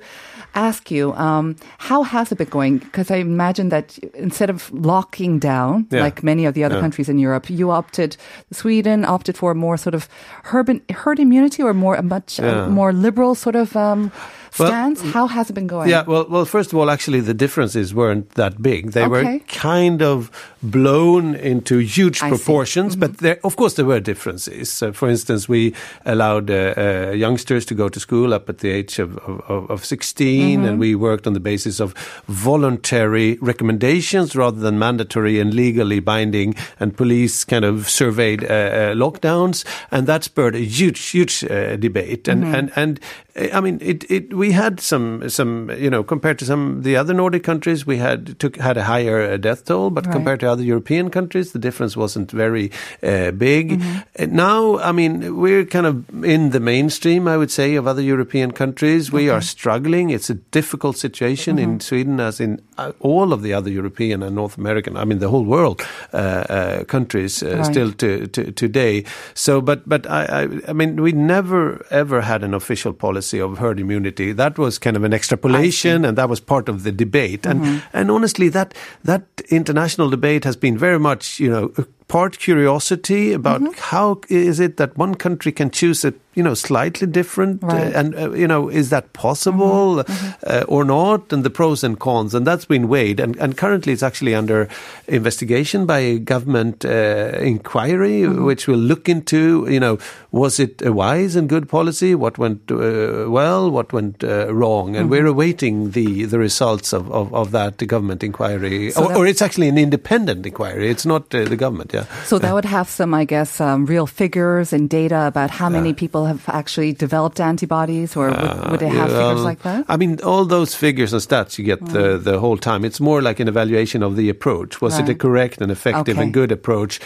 ask 0.56 0.90
you, 0.90 1.14
um, 1.14 1.56
how 1.78 2.04
has 2.04 2.32
it 2.32 2.38
been 2.38 2.48
going? 2.50 2.78
Because 2.80 3.12
I 3.12 3.18
imagine 3.18 3.70
that 3.70 3.98
instead 4.14 4.50
of 4.50 4.72
locking 4.74 5.38
down, 5.38 5.86
Yeah. 5.92 6.02
like 6.02 6.24
many 6.24 6.46
of 6.46 6.54
the 6.56 6.64
other 6.64 6.76
Yeah. 6.76 6.82
countries 6.82 7.08
in 7.10 7.20
Europe, 7.20 7.50
you 7.50 7.70
opted, 7.72 8.18
Sweden 8.52 9.06
opted 9.06 9.38
for 9.38 9.54
more 9.54 9.78
sort 9.78 9.94
of 9.94 10.08
herd, 10.44 10.82
herd 10.92 11.20
immunity 11.20 11.62
or 11.62 11.74
more 11.74 11.96
a 11.96 12.02
much 12.04 12.40
uh, 12.40 12.68
more 12.70 12.92
liberal 12.94 13.36
sort 13.36 13.56
of 13.56 13.76
um, 13.76 14.12
Well, 14.60 14.96
how 14.96 15.28
has 15.28 15.50
it 15.50 15.54
been 15.54 15.68
going? 15.68 15.90
Yeah, 15.90 16.04
well, 16.04 16.25
well, 16.30 16.46
first 16.46 16.72
of 16.72 16.80
all, 16.80 16.90
actually, 16.90 17.19
the 17.22 17.34
differences 17.34 17.94
weren't 17.94 18.30
that 18.31 18.62
big. 18.62 18.92
They 18.92 19.07
were 19.07 19.40
kind 19.48 20.02
of 20.02 20.31
blown 20.63 21.36
into 21.36 21.78
huge 21.78 22.22
I 22.24 22.30
proportions, 22.30 22.96
but 22.96 23.18
there, 23.18 23.40
of 23.44 23.56
course, 23.56 23.75
there 23.75 23.86
were 23.86 24.00
differences. 24.00 24.72
So 24.72 24.94
for 24.94 25.10
instance, 25.10 25.48
we 25.48 25.74
allowed 26.06 26.50
uh, 26.50 26.74
uh, 26.78 27.12
youngsters 27.12 27.66
to 27.68 27.75
go 27.75 27.90
to 27.90 28.00
school 28.00 28.34
up 28.34 28.50
at 28.50 28.60
the 28.60 28.69
age 28.69 29.00
of, 29.00 29.18
of, 29.18 29.69
of 29.69 29.86
16, 29.86 30.66
and 30.66 30.80
we 30.80 30.96
worked 30.96 31.28
on 31.28 31.34
the 31.34 31.40
basis 31.40 31.80
of 31.80 31.94
voluntary 32.28 33.38
recommendations 33.42 34.36
rather 34.36 34.60
than 34.60 34.80
mandatory 34.80 35.40
and 35.40 35.54
legally 35.54 36.00
binding. 36.00 36.56
And 36.80 36.96
police 36.96 37.44
kind 37.44 37.66
of 37.66 37.90
surveyed 37.90 38.44
uh, 38.44 38.48
uh, 38.48 38.94
lockdowns, 38.96 39.66
and 39.92 40.08
that 40.08 40.24
spurred 40.24 40.56
a 40.56 40.60
huge, 40.60 41.00
huge 41.00 41.44
uh, 41.44 41.75
debate. 41.75 42.28
And 42.28 42.46
and 42.46 42.72
and 42.75 43.00
uh, 43.00 43.25
I 43.38 43.60
mean, 43.60 43.80
it, 43.82 44.10
it 44.10 44.34
we 44.34 44.54
had 44.54 44.80
some 44.80 45.28
some 45.30 45.70
you 45.78 45.90
know 45.90 46.04
compared 46.06 46.40
to 46.40 46.46
some 46.46 46.78
of 46.78 46.84
the 46.84 46.96
other 46.96 47.14
Nordic 47.14 47.44
countries, 47.44 47.86
we 47.86 47.98
had 47.98 48.40
took 48.40 48.56
had 48.56 48.78
a 48.78 48.84
higher 48.84 49.34
uh, 49.34 49.36
death 49.36 49.66
toll, 49.66 49.90
but 49.90 50.06
Right. 50.06 50.14
compared 50.14 50.40
to 50.40 50.48
other 50.50 50.64
European 50.64 51.10
countries, 51.10 51.52
the 51.52 51.60
difference 51.60 51.98
wasn't 51.98 52.32
very 52.32 52.72
uh, 53.04 53.32
big. 53.32 53.82
Uh, 54.18 54.28
now, 54.32 54.78
I 54.80 54.94
mean, 54.94 55.36
we're 55.36 55.66
kind 55.66 55.86
of 55.86 56.24
in 56.24 56.52
the 56.52 56.62
mainstream, 56.62 57.28
I 57.28 57.36
would 57.36 57.52
say, 57.52 57.76
of 57.76 57.88
other 57.88 58.02
European 58.02 58.51
countries. 58.51 59.12
We 59.12 59.30
are 59.30 59.42
struggling. 59.42 60.12
It's 60.12 60.30
a 60.30 60.36
difficult 60.51 60.96
situation 60.98 61.60
in 61.60 61.80
Sweden, 61.82 62.20
as 62.22 62.39
in 62.39 62.62
uh, 62.77 62.94
all 63.01 63.34
of 63.34 63.42
the 63.42 63.54
other 63.54 63.70
European 63.70 64.24
and 64.24 64.36
North 64.36 64.58
American. 64.58 64.96
I 64.96 65.04
mean, 65.04 65.20
the 65.20 65.27
whole 65.27 65.44
world 65.46 65.82
uh, 66.13 66.18
uh, 66.18 66.84
countries 66.86 67.44
uh, 67.44 67.58
Right. 67.58 67.65
still 67.65 67.92
to, 67.92 68.27
to 68.27 68.51
today. 68.54 69.04
So, 69.34 69.60
but 69.62 69.80
but 69.89 70.06
I, 70.08 70.24
I 70.44 70.70
I 70.70 70.74
mean, 70.74 71.01
we 71.01 71.12
never 71.12 71.86
ever 71.92 72.22
had 72.22 72.42
an 72.44 72.54
official 72.54 72.94
policy 72.94 73.25
of 73.34 73.58
herd 73.58 73.79
immunity. 73.79 74.32
That 74.32 74.58
was 74.58 74.77
kind 74.79 74.96
of 74.96 75.03
an 75.03 75.13
extrapolation, 75.13 76.05
and 76.05 76.17
that 76.17 76.29
was 76.29 76.39
part 76.39 76.70
of 76.70 76.84
the 76.84 76.91
debate. 76.91 77.46
And 77.46 77.62
mm-hmm. 77.62 77.98
and 77.98 78.12
honestly, 78.12 78.50
that 78.50 78.74
that 79.03 79.24
international 79.50 80.10
debate 80.10 80.44
has 80.44 80.55
been 80.55 80.77
very 80.77 81.00
much, 81.00 81.39
you 81.39 81.50
know. 81.50 81.72
Part 82.08 82.38
curiosity 82.40 83.34
about 83.34 83.62
how 83.80 84.22
is 84.30 84.60
it 84.60 84.78
that 84.78 84.96
one 84.98 85.16
country 85.16 85.52
can 85.52 85.72
choose 85.72 86.06
a 86.06 86.14
you 86.36 86.44
know 86.44 86.54
slightly 86.54 87.08
different 87.08 87.64
uh, 87.64 87.68
and 87.68 88.14
uh, 88.16 88.32
you 88.34 88.48
know 88.48 88.70
is 88.70 88.90
that 88.90 89.14
possible 89.14 90.04
Uh, 90.46 90.64
or 90.68 90.86
not 90.86 91.34
and 91.34 91.44
the 91.44 91.50
pros 91.50 91.84
and 91.84 91.98
cons 92.00 92.36
and 92.36 92.46
that's 92.46 92.66
been 92.66 92.88
weighed 92.88 93.20
and, 93.20 93.36
and 93.38 93.58
currently 93.58 93.92
it's 93.94 94.04
actually 94.04 94.36
under 94.36 94.68
investigation 95.08 95.86
by 95.88 96.00
a 96.00 96.20
government 96.20 96.86
uh, 96.86 97.32
inquiry 97.42 98.28
which 98.28 98.68
will 98.68 98.78
look 98.78 99.10
into 99.10 99.66
you 99.68 99.80
know 99.80 99.98
was 100.32 100.60
it 100.60 100.82
a 100.86 100.92
wise 100.92 101.36
and 101.36 101.50
good 101.50 101.68
policy 101.68 102.14
what 102.14 102.38
went 102.38 102.70
uh, 102.70 103.26
well 103.28 103.72
what 103.72 103.92
went 103.92 104.24
uh, 104.24 104.54
wrong 104.54 104.96
and 104.96 105.10
we're 105.10 105.26
awaiting 105.26 105.92
the 105.92 106.26
the 106.26 106.38
results 106.38 106.94
of, 106.94 107.10
of, 107.12 107.34
of 107.34 107.52
that 107.52 107.78
government 107.88 108.22
inquiry 108.24 108.92
So 108.92 109.06
or, 109.06 109.18
or 109.18 109.26
it's 109.26 109.42
actually 109.42 109.70
an 109.70 109.80
independent 109.80 110.46
inquiry 110.46 110.92
it's 110.92 111.06
not 111.06 111.34
uh, 111.34 111.46
the 111.46 111.56
government 111.56 111.95
yeah 111.96 112.04
So 112.28 112.36
that 112.44 112.52
would 112.52 112.68
have 112.68 112.88
some, 112.92 113.16
I 113.16 113.24
guess, 113.24 113.60
um, 113.64 113.86
real 113.88 114.06
figures 114.06 114.74
and 114.75 114.90
data 114.92 115.28
about 115.32 115.50
how 115.50 115.70
many 115.72 115.94
people 115.96 116.28
have 116.28 116.44
actually 116.52 116.92
developed 116.94 117.40
antibodies, 117.40 118.16
or 118.20 118.28
would, 118.30 118.36
uh, 118.36 118.68
would 118.72 118.84
it 118.84 118.92
have 118.92 119.10
Yeah, 119.10 119.22
figures 119.24 119.40
well, 119.40 119.52
like 119.52 119.62
that? 119.64 119.86
I 119.88 119.96
mean, 119.98 120.20
all 120.22 120.44
those 120.46 120.75
figures 120.75 121.14
and 121.16 121.22
stats 121.24 121.58
you 121.58 121.64
get 121.64 121.80
the, 121.96 122.20
mm. 122.20 122.24
the 122.24 122.38
whole 122.44 122.58
time. 122.60 122.84
It's 122.84 123.00
more 123.00 123.22
like 123.22 123.40
an 123.40 123.48
evaluation 123.48 124.04
of 124.04 124.20
the 124.20 124.28
approach. 124.30 124.82
Was 124.82 125.00
it 125.00 125.08
a 125.10 125.16
correct 125.16 125.62
and 125.62 125.72
effective 125.72 126.18
Okay. 126.18 126.24
and 126.24 126.34
good 126.34 126.52
approach? 126.52 127.00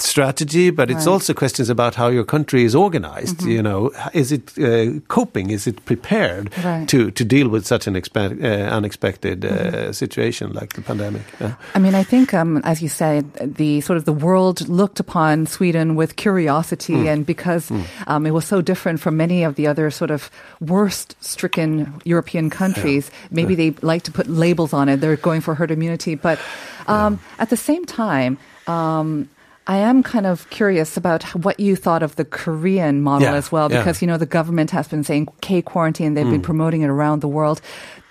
Strategy, 0.00 0.70
but 0.70 0.90
it's 0.90 1.06
Right. 1.06 1.12
also 1.12 1.34
questions 1.34 1.68
about 1.70 1.94
how 1.96 2.08
your 2.08 2.24
country 2.24 2.64
is 2.64 2.74
organized. 2.74 3.38
Mm-hmm. 3.38 3.50
You 3.50 3.62
know, 3.62 3.90
is 4.12 4.32
it 4.32 4.52
uh, 4.58 5.00
coping? 5.08 5.50
Is 5.50 5.66
it 5.66 5.84
prepared 5.84 6.50
Right. 6.64 6.88
to 6.88 7.10
to 7.10 7.24
deal 7.24 7.48
with 7.48 7.66
such 7.66 7.86
an 7.88 7.94
expe- 7.94 8.42
uh, 8.42 8.76
unexpected 8.76 9.44
uh, 9.44 9.48
Mm-hmm. 9.48 9.92
situation 9.92 10.52
like 10.52 10.72
the 10.74 10.82
pandemic? 10.82 11.22
Yeah. 11.40 11.54
I 11.74 11.78
mean, 11.78 11.94
I 11.94 12.04
think, 12.04 12.32
um, 12.32 12.58
as 12.64 12.80
you 12.82 12.88
said, 12.88 13.24
the 13.56 13.80
sort 13.80 13.96
of 13.96 14.04
the 14.04 14.12
world 14.12 14.68
looked 14.68 15.00
upon 15.00 15.46
Sweden 15.46 15.96
with 15.96 16.16
curiosity, 16.16 16.94
Hmm. 16.94 17.08
and 17.08 17.26
because 17.26 17.70
um, 18.06 18.26
it 18.26 18.32
was 18.32 18.44
so 18.46 18.60
different 18.62 19.00
from 19.00 19.16
many 19.16 19.44
of 19.46 19.54
the 19.54 19.66
other 19.70 19.90
sort 19.90 20.10
of 20.10 20.30
worst-stricken 20.60 21.94
European 22.04 22.50
countries, 22.50 23.10
maybe 23.30 23.54
they 23.54 23.74
like 23.82 24.02
to 24.04 24.12
put 24.12 24.26
labels 24.28 24.72
on 24.72 24.88
it. 24.88 25.00
They're 25.00 25.16
going 25.16 25.40
for 25.42 25.54
herd 25.54 25.70
immunity, 25.70 26.14
but 26.14 26.38
um, 26.86 27.18
at 27.38 27.48
the 27.50 27.56
same 27.56 27.84
time. 27.84 28.38
Um, 28.66 29.28
I 29.68 29.76
am 29.76 30.02
kind 30.02 30.26
of 30.26 30.48
curious 30.48 30.96
about 30.96 31.22
what 31.44 31.60
you 31.60 31.76
thought 31.76 32.02
of 32.02 32.16
the 32.16 32.24
Korean 32.24 33.02
model 33.02 33.28
Yeah, 33.28 33.34
as 33.34 33.52
well, 33.52 33.70
yeah. 33.70 33.78
Because 33.78 34.00
you 34.00 34.08
know 34.08 34.16
the 34.16 34.24
government 34.26 34.70
has 34.70 34.88
been 34.88 35.04
saying 35.04 35.28
K 35.42 35.60
quarantine. 35.62 36.14
They've 36.14 36.24
been 36.30 36.40
promoting 36.42 36.80
it 36.82 36.88
around 36.88 37.20
the 37.20 37.28
world. 37.28 37.60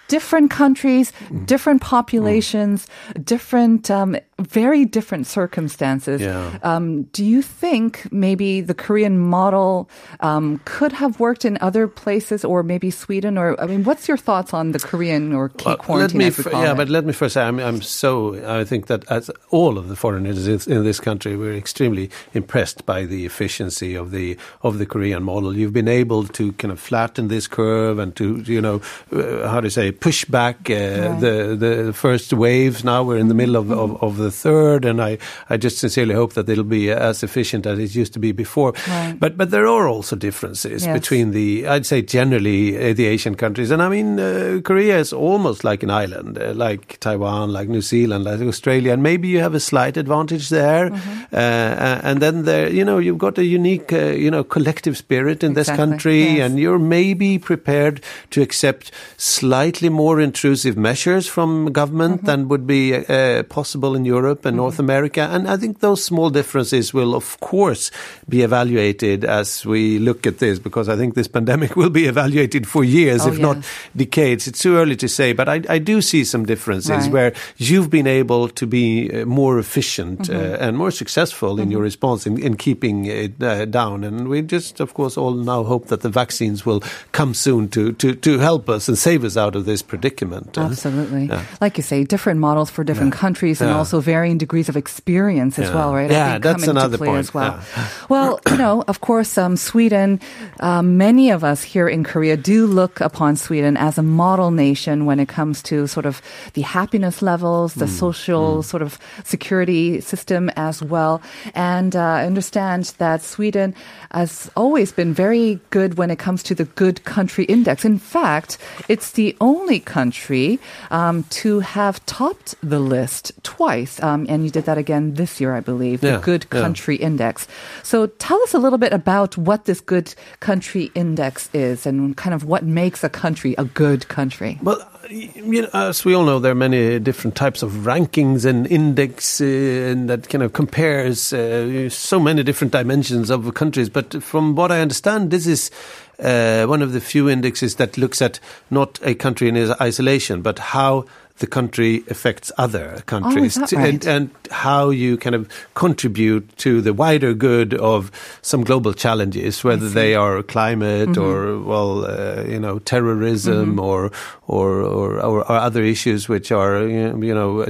Different 0.08 0.52
countries, 0.52 1.12
Hmm. 1.28 1.46
different 1.46 1.82
populations, 1.82 2.86
different, 3.24 3.90
um, 3.92 4.16
very 4.40 4.86
different 4.86 5.26
circumstances. 5.28 6.22
Yeah. 6.22 6.60
Um, 6.64 7.04
do 7.14 7.24
you 7.26 7.42
think 7.42 8.08
maybe 8.12 8.62
the 8.62 8.74
Korean 8.76 9.18
model 9.18 9.90
um, 10.20 10.62
could 10.66 10.92
have 10.94 11.20
worked 11.20 11.44
in 11.46 11.58
other 11.62 11.88
places, 11.88 12.46
or 12.46 12.62
maybe 12.64 12.92
Sweden? 12.92 13.38
Or 13.38 13.60
I 13.60 13.66
mean, 13.66 13.84
what's 13.84 14.08
your 14.08 14.18
thoughts 14.18 14.54
on 14.54 14.72
the 14.74 14.80
Korean 14.80 15.34
or 15.34 15.50
K 15.50 15.64
Well, 15.66 15.74
let 15.74 15.80
quarantine? 15.80 16.18
me 16.20 16.26
as 16.28 16.38
we 16.38 16.46
f- 16.46 16.52
yeah, 16.54 16.72
it? 16.74 16.78
but 16.78 16.90
let 16.90 17.06
me 17.06 17.14
first 17.14 17.34
say 17.34 17.42
I'm, 17.42 17.60
I'm 17.60 17.82
so 17.82 18.36
I 18.60 18.64
think 18.64 18.86
that 18.88 19.04
as 19.12 19.32
all 19.50 19.78
of 19.78 19.88
the 19.88 19.96
foreigners 19.96 20.48
in 20.48 20.60
in 20.72 20.84
this 20.84 21.00
country, 21.00 21.36
we're 21.36 21.56
extremely 21.58 22.10
impressed 22.34 22.86
by 22.86 23.06
the 23.06 23.26
efficiency 23.26 23.96
of 23.96 24.12
the 24.12 24.38
of 24.62 24.78
the 24.78 24.86
Korean 24.86 25.24
model. 25.24 25.56
You've 25.58 25.74
been 25.74 25.88
able 25.88 26.26
to 26.28 26.52
kind 26.54 26.72
of 26.72 26.80
flatten 26.80 27.28
this 27.28 27.48
curve 27.48 27.98
and 27.98 28.16
to 28.16 28.38
you 28.46 28.62
know 28.62 28.82
uh, 29.12 29.48
how 29.50 29.62
to 29.62 29.70
say 29.70 29.92
push 29.92 30.26
back 30.26 30.70
uh, 30.70 31.18
the 31.20 31.56
the 31.58 31.94
first 31.94 32.34
waves. 32.34 32.84
Now 32.84 33.04
we're 33.04 33.18
in 33.20 33.28
the 33.30 33.34
middle 33.34 33.56
of, 33.56 33.72
of, 33.72 34.04
of 34.04 34.18
the 34.18 34.27
third, 34.32 34.86
and 34.86 35.02
I 35.02 35.18
I 35.50 35.58
just 35.58 35.78
sincerely 35.78 36.14
hope 36.14 36.34
that 36.34 36.50
it'll 36.50 36.64
be 36.64 36.92
as 36.92 37.24
efficient 37.24 37.66
as 37.66 37.80
it 37.80 37.96
used 37.96 38.14
to 38.14 38.20
be 38.20 38.32
before. 38.32 38.74
Right. 38.88 39.16
But 39.20 39.38
but 39.38 39.50
there 39.52 39.68
are 39.68 39.88
also 39.88 40.16
differences 40.16 40.86
Yes. 40.86 40.94
between 41.00 41.32
the 41.32 41.68
I'd 41.68 41.86
say 41.86 42.02
generally 42.02 42.78
uh, 42.78 42.94
the 42.94 43.06
Asian 43.06 43.36
countries, 43.36 43.72
and 43.72 43.82
I 43.82 43.90
mean 43.90 44.20
uh, 44.20 44.62
Korea 44.64 44.98
is 45.00 45.14
almost 45.14 45.64
like 45.64 45.84
an 45.84 45.90
island, 45.92 46.38
uh, 46.38 46.54
like 46.54 46.98
Taiwan, 47.00 47.52
like 47.54 47.70
New 47.70 47.82
Zealand, 47.82 48.24
like 48.24 48.42
Australia, 48.42 48.94
and 48.94 49.04
maybe 49.04 49.28
you 49.28 49.40
have 49.40 49.54
a 49.56 49.60
slight 49.60 49.98
advantage 49.98 50.50
there, 50.50 50.90
Mm-hmm. 50.90 51.36
uh, 51.36 52.00
and 52.10 52.22
then 52.22 52.44
there 52.44 52.70
you 52.70 52.84
know 52.86 52.98
you've 52.98 53.18
got 53.18 53.38
a 53.38 53.44
unique 53.46 53.92
uh, 53.94 54.14
you 54.24 54.30
know 54.32 54.44
collective 54.44 54.96
spirit 54.98 55.44
in 55.44 55.54
this 55.54 55.70
country, 55.70 56.22
yes. 56.24 56.50
and 56.50 56.60
you're 56.60 56.80
maybe 56.80 57.38
prepared 57.40 58.02
to 58.32 58.42
accept 58.42 58.92
slightly 59.18 59.90
more 59.90 60.20
intrusive 60.22 60.78
measures 60.78 61.28
from 61.28 61.72
government 61.72 61.98
Mm-hmm. 62.18 62.26
than 62.26 62.48
would 62.48 62.66
be 62.68 62.94
uh, 62.96 63.44
possible 63.44 63.96
in 63.96 64.06
Europe 64.18 64.46
and 64.48 64.58
North 64.58 64.80
America, 64.80 65.22
and 65.34 65.48
I 65.48 65.58
think 65.62 65.80
those 65.80 66.04
small 66.04 66.30
differences 66.30 66.94
will 66.94 67.14
of 67.16 67.38
course 67.40 67.92
be 68.30 68.42
evaluated 68.42 69.24
as 69.26 69.66
we 69.66 70.00
look 70.00 70.26
at 70.28 70.38
this 70.40 70.60
because 70.60 70.90
I 70.94 70.96
think 70.98 71.14
this 71.16 71.28
pandemic 71.28 71.76
will 71.82 71.90
be 72.02 72.06
evaluated 72.08 72.64
for 72.68 72.84
years, 72.84 73.22
Oh, 73.26 73.30
if 73.32 73.38
not 73.40 73.58
decades. 73.96 74.48
It's 74.48 74.62
too 74.62 74.76
early 74.82 74.96
to 74.98 75.08
say, 75.08 75.34
but 75.34 75.48
I, 75.48 75.62
I 75.76 75.80
do 75.80 76.02
see 76.02 76.24
some 76.26 76.46
differences 76.46 76.90
Right. 77.06 77.12
where 77.16 77.32
you've 77.58 77.90
been 77.90 78.08
able 78.08 78.50
to 78.60 78.66
be 78.68 78.86
uh, 79.12 79.26
more 79.26 79.60
efficient 79.60 80.18
Mm-hmm. 80.18 80.36
uh, 80.64 80.68
and 80.68 80.78
more 80.78 80.92
successful 80.92 81.60
in 81.60 81.72
your 81.72 81.82
response 81.84 82.26
in, 82.30 82.38
in 82.48 82.56
keeping 82.58 83.06
it 83.06 83.34
uh, 83.44 83.66
down. 83.66 84.04
And 84.04 84.28
we 84.28 84.42
just, 84.42 84.80
of 84.80 84.94
course, 84.94 85.18
all 85.22 85.34
now 85.34 85.64
hope 85.64 85.88
that 85.88 86.02
the 86.02 86.10
vaccines 86.10 86.66
will 86.66 86.82
come 87.12 87.34
soon 87.34 87.70
to, 87.70 87.92
to, 88.02 88.16
to 88.16 88.40
help 88.40 88.70
us 88.70 88.88
and 88.90 88.98
save 88.98 89.24
us 89.24 89.38
out 89.38 89.56
of 89.56 89.66
this 89.66 89.82
predicament. 89.82 90.58
uh. 90.58 90.62
Absolutely. 90.72 91.26
Yeah. 91.28 91.44
Like 91.62 91.78
you 91.78 91.84
say, 91.84 92.04
different 92.04 92.40
models 92.40 92.70
for 92.72 92.84
different 92.84 93.14
Yeah. 93.14 93.20
countries 93.22 93.62
and 93.62 93.70
Yeah. 93.70 93.78
also 93.78 94.02
varying 94.08 94.38
degrees 94.40 94.70
of 94.72 94.76
experience 94.80 95.60
as 95.60 95.68
Yeah. 95.68 95.76
well, 95.76 95.92
right? 95.92 96.08
I 96.10 96.14
Yeah, 96.16 96.32
think 96.32 96.44
that's 96.48 96.68
another 96.72 96.98
play 96.98 97.08
point. 97.12 97.20
as 97.28 97.32
well. 97.36 97.54
Yeah. 97.60 97.88
Well, 98.14 98.40
you 98.48 98.56
know, 98.58 98.84
of 98.88 98.98
course, 99.04 99.36
um, 99.38 99.58
Sweden, 99.60 100.20
um, 100.64 100.96
many 100.96 101.28
of 101.36 101.44
us 101.44 101.60
here 101.74 101.92
in 101.92 102.04
Korea 102.08 102.38
do 102.40 102.64
look 102.80 103.02
upon 103.04 103.36
Sweden 103.36 103.76
as 103.76 103.98
a 104.00 104.04
model 104.04 104.50
nation 104.52 105.04
when 105.06 105.20
it 105.20 105.28
comes 105.28 105.62
to 105.70 105.88
sort 105.88 106.06
of 106.08 106.22
the 106.56 106.64
happiness 106.64 107.20
levels, 107.22 107.76
Mm, 107.76 107.80
the 107.84 107.88
social 107.92 108.64
sort 108.64 108.80
of 108.82 108.96
security 109.28 110.00
system 110.02 110.50
as 110.56 110.82
well. 110.82 111.20
And 111.54 111.96
uh, 111.96 112.24
I 112.24 112.26
understand 112.26 112.94
that 112.98 113.22
Sweden 113.22 113.76
has 114.12 114.50
always 114.56 114.92
been 114.96 115.14
very 115.14 115.60
good 115.70 115.98
when 116.00 116.10
it 116.10 116.18
comes 116.20 116.44
to 116.48 116.56
the 116.56 116.66
good 116.80 117.04
country 117.04 117.44
index. 117.46 117.84
In 117.84 118.00
fact, 118.00 118.58
it's 118.88 119.12
the 119.20 119.36
only 119.42 119.80
country 119.84 120.60
um, 120.92 121.24
to 121.44 121.60
have 121.60 122.00
topped 122.06 122.56
the 122.64 122.80
list 122.80 123.32
twice. 123.44 123.97
Um, 124.02 124.26
and 124.30 124.44
you 124.44 124.50
did 124.50 124.66
that 124.66 124.78
again 124.78 125.14
this 125.16 125.40
year, 125.42 125.56
I 125.56 125.60
believe, 125.60 126.02
the 126.02 126.08
Yeah, 126.08 126.22
good 126.22 126.46
yeah. 126.52 126.62
country 126.62 126.96
index. 126.96 127.48
So 127.84 128.08
tell 128.08 128.42
us 128.44 128.54
a 128.54 128.60
little 128.60 128.78
bit 128.78 128.94
about 128.94 129.38
what 129.38 129.66
this 129.66 129.80
good 129.82 130.14
country 130.40 130.92
index 130.96 131.50
is 131.54 131.86
and 131.86 132.16
kind 132.18 132.34
of 132.34 132.44
what 132.44 132.64
makes 132.64 133.04
a 133.04 133.10
country 133.10 133.56
a 133.58 133.66
good 133.66 134.08
country. 134.08 134.60
Well, 134.62 134.82
you 135.10 135.62
know, 135.62 135.70
as 135.74 136.04
we 136.04 136.14
all 136.14 136.26
know, 136.26 136.40
there 136.40 136.52
are 136.52 136.56
many 136.56 137.00
different 137.00 137.36
types 137.36 137.64
of 137.64 137.72
rankings 137.86 138.46
and 138.46 138.68
index 138.68 139.40
uh, 139.40 139.46
and 139.46 140.10
that 140.10 140.28
kind 140.30 140.44
of 140.44 140.54
compares 140.54 141.32
uh, 141.32 141.90
so 141.90 142.20
many 142.20 142.44
different 142.44 142.74
dimensions 142.74 143.30
of 143.30 143.54
countries. 143.54 143.90
But 143.90 144.22
from 144.22 144.56
what 144.56 144.72
I 144.72 144.82
understand, 144.82 145.32
this 145.32 145.48
is 145.48 145.72
uh, 146.20 146.66
one 146.66 146.82
of 146.82 146.92
the 146.92 147.00
few 147.00 147.30
indexes 147.30 147.76
that 147.76 147.98
looks 147.98 148.22
at 148.22 148.40
not 148.70 149.00
a 149.04 149.16
country 149.16 149.48
in 149.48 149.56
isolation, 149.80 150.42
but 150.42 150.60
how 150.60 151.06
the 151.40 151.48
country 151.48 152.04
affects 152.10 152.52
other 152.58 153.02
countries 153.06 153.56
that 153.56 153.70
to- 153.70 153.76
right? 153.78 154.06
and, 154.06 154.06
and 154.08 154.30
how 154.52 154.90
you 154.90 155.18
kind 155.18 155.36
of 155.36 155.48
contribute 155.76 156.44
to 156.58 156.82
the 156.82 156.94
wider 156.94 157.34
good 157.34 157.74
of 157.76 158.12
some 158.42 158.64
global 158.64 158.94
challenges, 158.94 159.64
whether 159.64 159.88
they 159.90 160.16
are 160.16 160.42
climate 160.44 161.10
Mm-hmm. 161.10 161.22
or 161.22 161.60
well, 161.62 162.06
uh, 162.06 162.44
you 162.44 162.60
know, 162.60 162.80
terrorism 162.80 163.80
or, 163.80 164.12
or 164.48 164.82
or 164.82 165.20
or 165.22 165.40
or 165.40 165.52
other 165.52 165.84
issues 165.84 166.28
which 166.30 166.52
are 166.52 166.88
you 166.88 167.34
know 167.36 167.62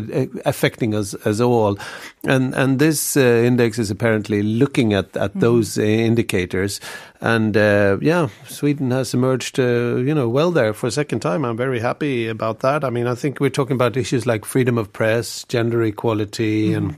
affecting 0.46 0.96
us 0.96 1.14
as 1.26 1.42
all. 1.42 1.78
And 2.24 2.54
and 2.56 2.80
this 2.80 3.16
uh, 3.18 3.22
index 3.22 3.80
is 3.80 3.92
apparently 3.92 4.44
looking 4.44 4.94
at 4.94 5.16
at 5.18 5.32
Mm-hmm. 5.32 5.40
those 5.40 5.78
uh, 5.78 5.82
indicators. 5.84 6.80
And 7.20 7.58
uh, 7.58 7.98
yeah, 8.02 8.30
Sweden 8.48 8.92
has 8.92 9.14
emerged, 9.14 9.60
uh, 9.60 9.96
you 9.96 10.14
know, 10.14 10.30
well 10.30 10.52
there 10.52 10.74
for 10.74 10.88
a 10.88 10.92
second 10.92 11.20
time. 11.22 11.46
I'm 11.46 11.58
very 11.58 11.80
happy 11.80 12.28
about 12.28 12.60
that. 12.60 12.84
I 12.84 12.90
mean, 12.90 13.08
I 13.08 13.16
think 13.16 13.40
we're 13.40 13.50
talking 13.50 13.76
about 13.76 13.98
issues 13.98 14.26
like 14.26 14.46
freedom 14.46 14.78
of 14.78 14.94
press, 14.94 15.44
gender 15.46 15.82
equality, 15.84 16.74
and 16.74 16.98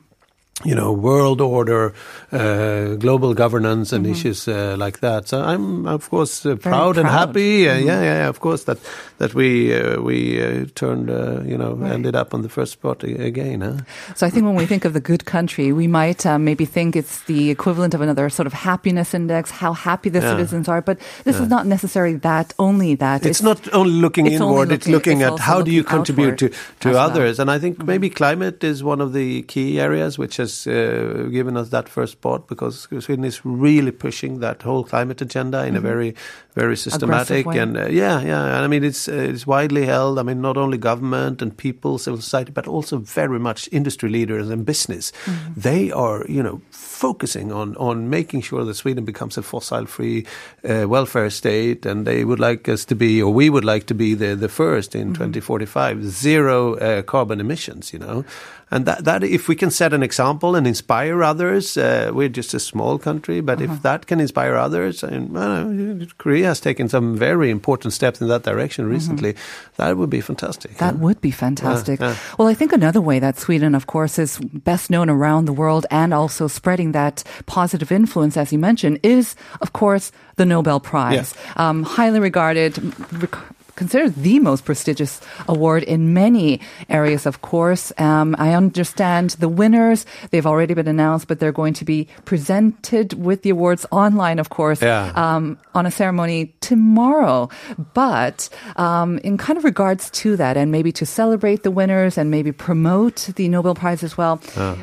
you 0.65 0.75
know, 0.75 0.91
world 0.91 1.39
order, 1.41 1.93
uh, 2.31 2.95
global 2.95 3.33
governance, 3.33 3.93
and 3.93 4.05
issues 4.05 4.47
uh, 4.47 4.75
like 4.77 4.99
that. 4.99 5.27
So 5.27 5.41
I'm, 5.41 5.87
of 5.87 6.09
course, 6.09 6.45
uh, 6.45 6.55
proud, 6.57 6.97
and 6.97 7.07
proud. 7.07 7.27
happy. 7.29 7.69
Uh, 7.69 7.75
yeah, 7.75 8.01
yeah, 8.01 8.03
yeah, 8.23 8.27
of 8.27 8.39
course 8.41 8.65
that 8.65 8.77
that 9.19 9.33
we 9.33 9.73
uh, 9.73 10.01
we 10.01 10.41
uh, 10.43 10.65
turned, 10.75 11.09
uh, 11.09 11.41
you 11.45 11.57
know, 11.57 11.79
ended 11.83 12.15
up 12.15 12.33
on 12.33 12.41
the 12.41 12.49
first 12.49 12.73
spot 12.73 13.03
again. 13.03 13.61
Huh? 13.61 13.77
So 14.15 14.27
I 14.27 14.29
think 14.29 14.45
when 14.45 14.55
we 14.55 14.65
think 14.65 14.83
of 14.85 14.93
the 14.93 14.99
good 14.99 15.23
country, 15.25 15.71
we 15.71 15.87
might 15.87 16.25
maybe 16.25 16.65
think 16.65 16.95
it's 16.95 17.21
the 17.23 17.49
equivalent 17.49 17.93
of 17.93 18.01
another 18.01 18.29
sort 18.29 18.47
of 18.47 18.53
happiness 18.53 19.13
index, 19.13 19.51
how 19.51 19.73
happy 19.73 20.09
the 20.09 20.19
Yeah. 20.19 20.31
citizens 20.31 20.67
are. 20.67 20.81
But 20.81 20.99
this 21.23 21.39
is 21.39 21.47
not 21.47 21.65
necessarily 21.67 22.17
that, 22.17 22.53
only 22.59 22.95
that. 22.95 23.25
It's, 23.25 23.41
not 23.41 23.59
only 23.73 23.93
looking 23.93 24.25
it's 24.27 24.41
only 24.41 24.53
inward; 24.53 24.71
it's 24.71 24.87
looking- 24.87 25.19
looking 25.19 25.33
it's 25.33 25.41
at 25.41 25.47
how 25.47 25.61
do 25.61 25.71
you 25.71 25.83
contribute 25.83 26.37
to 26.39 26.49
to 26.81 26.89
as 26.89 26.95
well. 26.95 27.05
others. 27.09 27.39
And 27.39 27.49
I 27.49 27.59
think 27.59 27.81
maybe 27.83 28.09
climate 28.09 28.61
is 28.63 28.83
one 28.83 28.99
of 28.99 29.13
the 29.13 29.43
key 29.43 29.79
areas 29.79 30.17
which 30.19 30.37
has 30.37 30.48
uh, 30.67 31.27
given 31.31 31.57
us 31.57 31.69
that 31.69 31.89
first 31.89 32.13
spot 32.13 32.47
because 32.47 32.87
Sweden 32.99 33.25
is 33.25 33.41
really 33.45 33.91
pushing 33.91 34.39
that 34.39 34.61
whole 34.61 34.83
climate 34.83 35.21
agenda 35.21 35.65
in 35.65 35.75
a 35.75 35.81
very 35.81 36.15
very 36.55 36.75
systematic 36.77 37.45
way. 37.45 37.57
and 37.57 37.77
uh, 37.77 37.87
yeah 37.87 38.21
yeah. 38.21 38.55
And 38.55 38.63
I 38.65 38.67
mean 38.67 38.83
it's 38.83 39.07
uh, 39.07 39.13
it's 39.33 39.45
widely 39.47 39.85
held. 39.85 40.19
I 40.19 40.23
mean 40.23 40.41
not 40.41 40.57
only 40.57 40.77
government 40.77 41.41
and 41.41 41.55
people, 41.55 41.97
civil 41.97 42.21
society, 42.21 42.51
but 42.51 42.67
also 42.67 42.97
very 42.97 43.39
much 43.39 43.69
industry 43.71 44.09
leaders 44.09 44.49
and 44.49 44.65
business. 44.65 45.11
They 45.57 45.91
are 45.91 46.25
you 46.27 46.43
know 46.43 46.61
focusing 46.99 47.51
on 47.51 47.75
on 47.77 48.09
making 48.09 48.41
sure 48.43 48.65
that 48.65 48.75
Sweden 48.75 49.05
becomes 49.05 49.37
a 49.37 49.41
fossil 49.41 49.85
free 49.85 50.25
uh, 50.69 50.85
welfare 50.89 51.29
state, 51.29 51.89
and 51.89 52.05
they 52.05 52.23
would 52.25 52.39
like 52.49 52.71
us 52.73 52.85
to 52.85 52.95
be, 52.95 53.21
or 53.23 53.33
we 53.33 53.49
would 53.49 53.65
like 53.73 53.85
to 53.85 53.93
be 53.95 54.15
the 54.15 54.35
the 54.35 54.49
first 54.49 54.95
in 54.95 55.13
2045, 55.13 56.03
zero 56.05 56.75
uh, 56.75 57.01
carbon 57.03 57.39
emissions. 57.39 57.93
You 57.93 57.99
know, 57.99 58.23
and 58.71 58.85
that 58.85 59.03
that 59.05 59.23
if 59.23 59.47
we 59.47 59.55
can 59.55 59.71
set 59.71 59.93
an 59.93 60.03
example 60.03 60.55
and 60.57 60.67
inspire 60.67 61.23
others. 61.23 61.77
Uh, 61.77 62.11
we're 62.13 62.37
just 62.37 62.53
a 62.53 62.59
small 62.59 62.97
country, 62.99 63.41
but 63.41 63.61
Uh-huh. 63.61 63.73
if 63.73 63.81
that 63.81 64.05
can 64.07 64.19
inspire 64.19 64.55
others, 64.65 65.03
and 65.03 65.37
uh, 65.37 66.05
Korea 66.17 66.47
has 66.47 66.59
taken 66.59 66.89
some 66.89 67.17
very 67.17 67.49
important 67.49 67.93
steps 67.93 68.21
in 68.21 68.27
that 68.27 68.43
direction 68.43 68.89
recently, 68.89 69.33
that 69.75 69.95
would 69.97 70.09
be 70.09 70.21
fantastic. 70.21 70.71
Mm-hmm. 70.71 70.85
That 70.85 70.93
yeah. 70.95 71.03
would 71.03 71.19
be 71.21 71.31
fantastic. 71.31 71.99
yeah. 71.99 72.15
Well, 72.37 72.51
I 72.51 72.55
think 72.55 72.73
another 72.73 73.01
way 73.01 73.19
that 73.19 73.39
Sweden, 73.39 73.75
of 73.75 73.85
course, 73.85 74.21
is 74.21 74.39
best 74.63 74.89
known 74.89 75.09
around 75.09 75.45
the 75.47 75.53
world 75.53 75.85
and 75.89 76.13
also 76.13 76.47
spreading 76.47 76.88
that 76.93 77.23
positive 77.45 77.91
influence, 77.91 78.37
as 78.37 78.51
you 78.51 78.59
mentioned, 78.59 78.99
is, 79.03 79.35
of 79.61 79.73
course, 79.73 80.11
the 80.35 80.45
Nobel 80.45 80.79
Prize. 80.79 81.33
Um, 81.57 81.83
highly 81.83 82.19
regarded, 82.19 82.77
rec- 83.13 83.37
considered 83.79 84.13
the 84.15 84.37
most 84.39 84.61
prestigious 84.65 85.21
award 85.47 85.81
in 85.83 86.13
many 86.13 86.59
areas, 86.89 87.25
of 87.25 87.41
course. 87.41 87.91
Um, 87.97 88.35
I 88.37 88.53
understand 88.53 89.39
the 89.39 89.47
winners, 89.49 90.05
they've 90.31 90.45
already 90.45 90.73
been 90.75 90.87
announced, 90.87 91.27
but 91.29 91.39
they're 91.39 91.55
going 91.63 91.73
to 91.81 91.85
be 91.85 92.07
presented 92.25 93.13
with 93.13 93.41
the 93.43 93.51
awards 93.55 93.85
online, 93.91 94.37
of 94.39 94.49
course, 94.49 94.81
Yeah. 94.81 95.11
um, 95.15 95.57
on 95.73 95.85
a 95.85 95.91
ceremony 95.91 96.53
tomorrow. 96.59 97.47
But 97.93 98.49
um, 98.75 99.17
in 99.23 99.37
kind 99.37 99.57
of 99.57 99.63
regards 99.63 100.09
to 100.21 100.35
that, 100.41 100.57
and 100.57 100.71
maybe 100.71 100.91
to 100.99 101.05
celebrate 101.05 101.63
the 101.63 101.71
winners 101.71 102.17
and 102.19 102.29
maybe 102.29 102.51
promote 102.51 103.29
the 103.39 103.47
Nobel 103.47 103.75
Prize 103.75 104.03
as 104.03 104.17
well, 104.17 104.41
uh, 104.57 104.75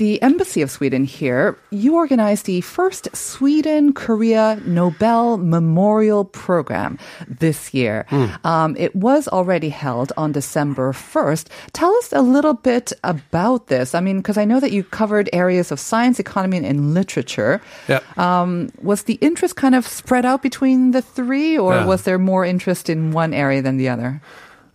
the 0.00 0.20
Embassy 0.20 0.62
of 0.62 0.70
Sweden 0.70 1.04
here, 1.04 1.56
you 1.70 1.94
organized 1.94 2.46
the 2.46 2.60
first 2.60 3.08
Sweden 3.14 3.92
Korea 3.94 4.60
Nobel 4.66 5.36
Memorial 5.38 6.24
Program 6.24 6.98
this 7.28 7.72
year. 7.72 8.04
Um, 8.44 8.76
it 8.78 8.94
was 8.96 9.28
already 9.28 9.68
held 9.68 10.12
on 10.16 10.32
December 10.32 10.92
1st. 10.92 11.46
Tell 11.72 11.94
us 11.96 12.12
a 12.12 12.22
little 12.22 12.54
bit 12.54 12.92
about 13.04 13.68
this. 13.68 13.94
I 13.94 14.00
mean, 14.00 14.18
because 14.18 14.36
I 14.38 14.44
know 14.44 14.60
that 14.60 14.72
you 14.72 14.84
covered 14.84 15.28
areas 15.32 15.70
of 15.72 15.78
science, 15.80 16.18
economy, 16.18 16.58
and 16.58 16.94
literature. 16.94 17.60
Yeah. 17.88 18.00
Um, 18.16 18.70
was 18.82 19.04
the 19.04 19.14
interest 19.20 19.56
kind 19.56 19.74
of 19.74 19.86
spread 19.86 20.24
out 20.24 20.42
between 20.42 20.90
the 20.92 21.02
three, 21.02 21.56
or 21.58 21.74
Yeah. 21.74 21.86
was 21.86 22.02
there 22.02 22.18
more 22.18 22.44
interest 22.44 22.88
in 22.88 23.12
one 23.12 23.32
area 23.34 23.62
than 23.62 23.76
the 23.76 23.88
other? 23.88 24.20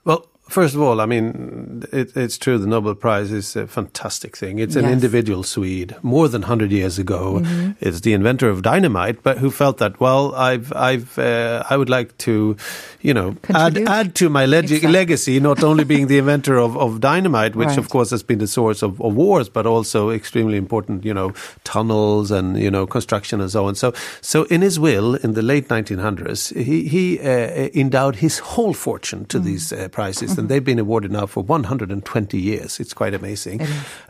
Well, 0.05 0.25
first 0.49 0.75
of 0.75 0.81
all, 0.81 0.99
I 1.01 1.05
mean, 1.05 1.83
it, 1.91 2.15
it's 2.15 2.37
true. 2.37 2.57
The 2.57 2.67
Nobel 2.67 2.95
Prize 2.95 3.31
is 3.31 3.55
a 3.55 3.67
fantastic 3.67 4.35
thing. 4.37 4.59
It's 4.59 4.75
an 4.75 4.83
Yes. 4.83 4.93
individual 4.93 5.43
Swede, 5.43 5.95
more 6.01 6.27
than 6.29 6.43
hundred 6.43 6.71
years 6.71 6.97
ago. 6.99 7.41
It's 7.79 8.01
the 8.01 8.13
inventor 8.13 8.49
of 8.49 8.61
dynamite, 8.61 9.23
but 9.23 9.37
who 9.39 9.51
felt 9.51 9.77
that, 9.77 9.99
well, 9.99 10.33
I've, 10.35 10.71
I've, 10.73 11.17
uh, 11.19 11.63
I 11.69 11.77
would 11.77 11.89
like 11.89 12.17
to, 12.19 12.55
you 13.01 13.13
know, 13.13 13.29
add, 13.49 13.73
Contribute? 13.75 13.89
add 13.89 14.15
to 14.15 14.29
my 14.29 14.45
leg- 14.45 14.63
Exactly. 14.65 14.91
legacy, 14.91 15.39
not 15.39 15.63
only 15.63 15.83
being 15.83 16.07
the 16.07 16.17
inventor 16.17 16.57
of, 16.57 16.77
of 16.77 16.99
dynamite, 17.01 17.55
which 17.55 17.67
Right. 17.69 17.77
of 17.77 17.89
course 17.89 18.09
has 18.11 18.23
been 18.23 18.39
the 18.39 18.47
source 18.47 18.81
of, 18.81 19.01
of 19.01 19.13
wars, 19.15 19.49
but 19.49 19.65
also 19.65 20.09
extremely 20.09 20.57
important, 20.57 21.05
you 21.05 21.13
know, 21.13 21.33
tunnels 21.63 22.31
and 22.31 22.57
you 22.57 22.71
know 22.71 22.87
construction 22.87 23.41
and 23.41 23.51
so 23.51 23.65
on. 23.67 23.75
So, 23.75 23.93
so 24.21 24.43
in 24.45 24.61
his 24.61 24.79
will 24.79 25.15
in 25.15 25.33
the 25.33 25.41
late 25.41 25.67
1900s, 25.67 26.55
he 26.55 26.87
he 26.87 27.19
uh, 27.19 27.69
endowed 27.73 28.15
his 28.17 28.39
whole 28.39 28.73
fortune 28.73 29.25
to 29.25 29.39
these 29.39 29.73
uh, 29.73 29.87
prizes, 29.89 30.36
and 30.37 30.49
they've 30.49 30.63
been 30.63 30.79
awarded 30.79 31.11
now 31.11 31.25
for 31.25 31.43
120 31.43 32.37
years. 32.39 32.79
It's 32.79 32.93
quite 32.93 33.13
amazing, 33.13 33.61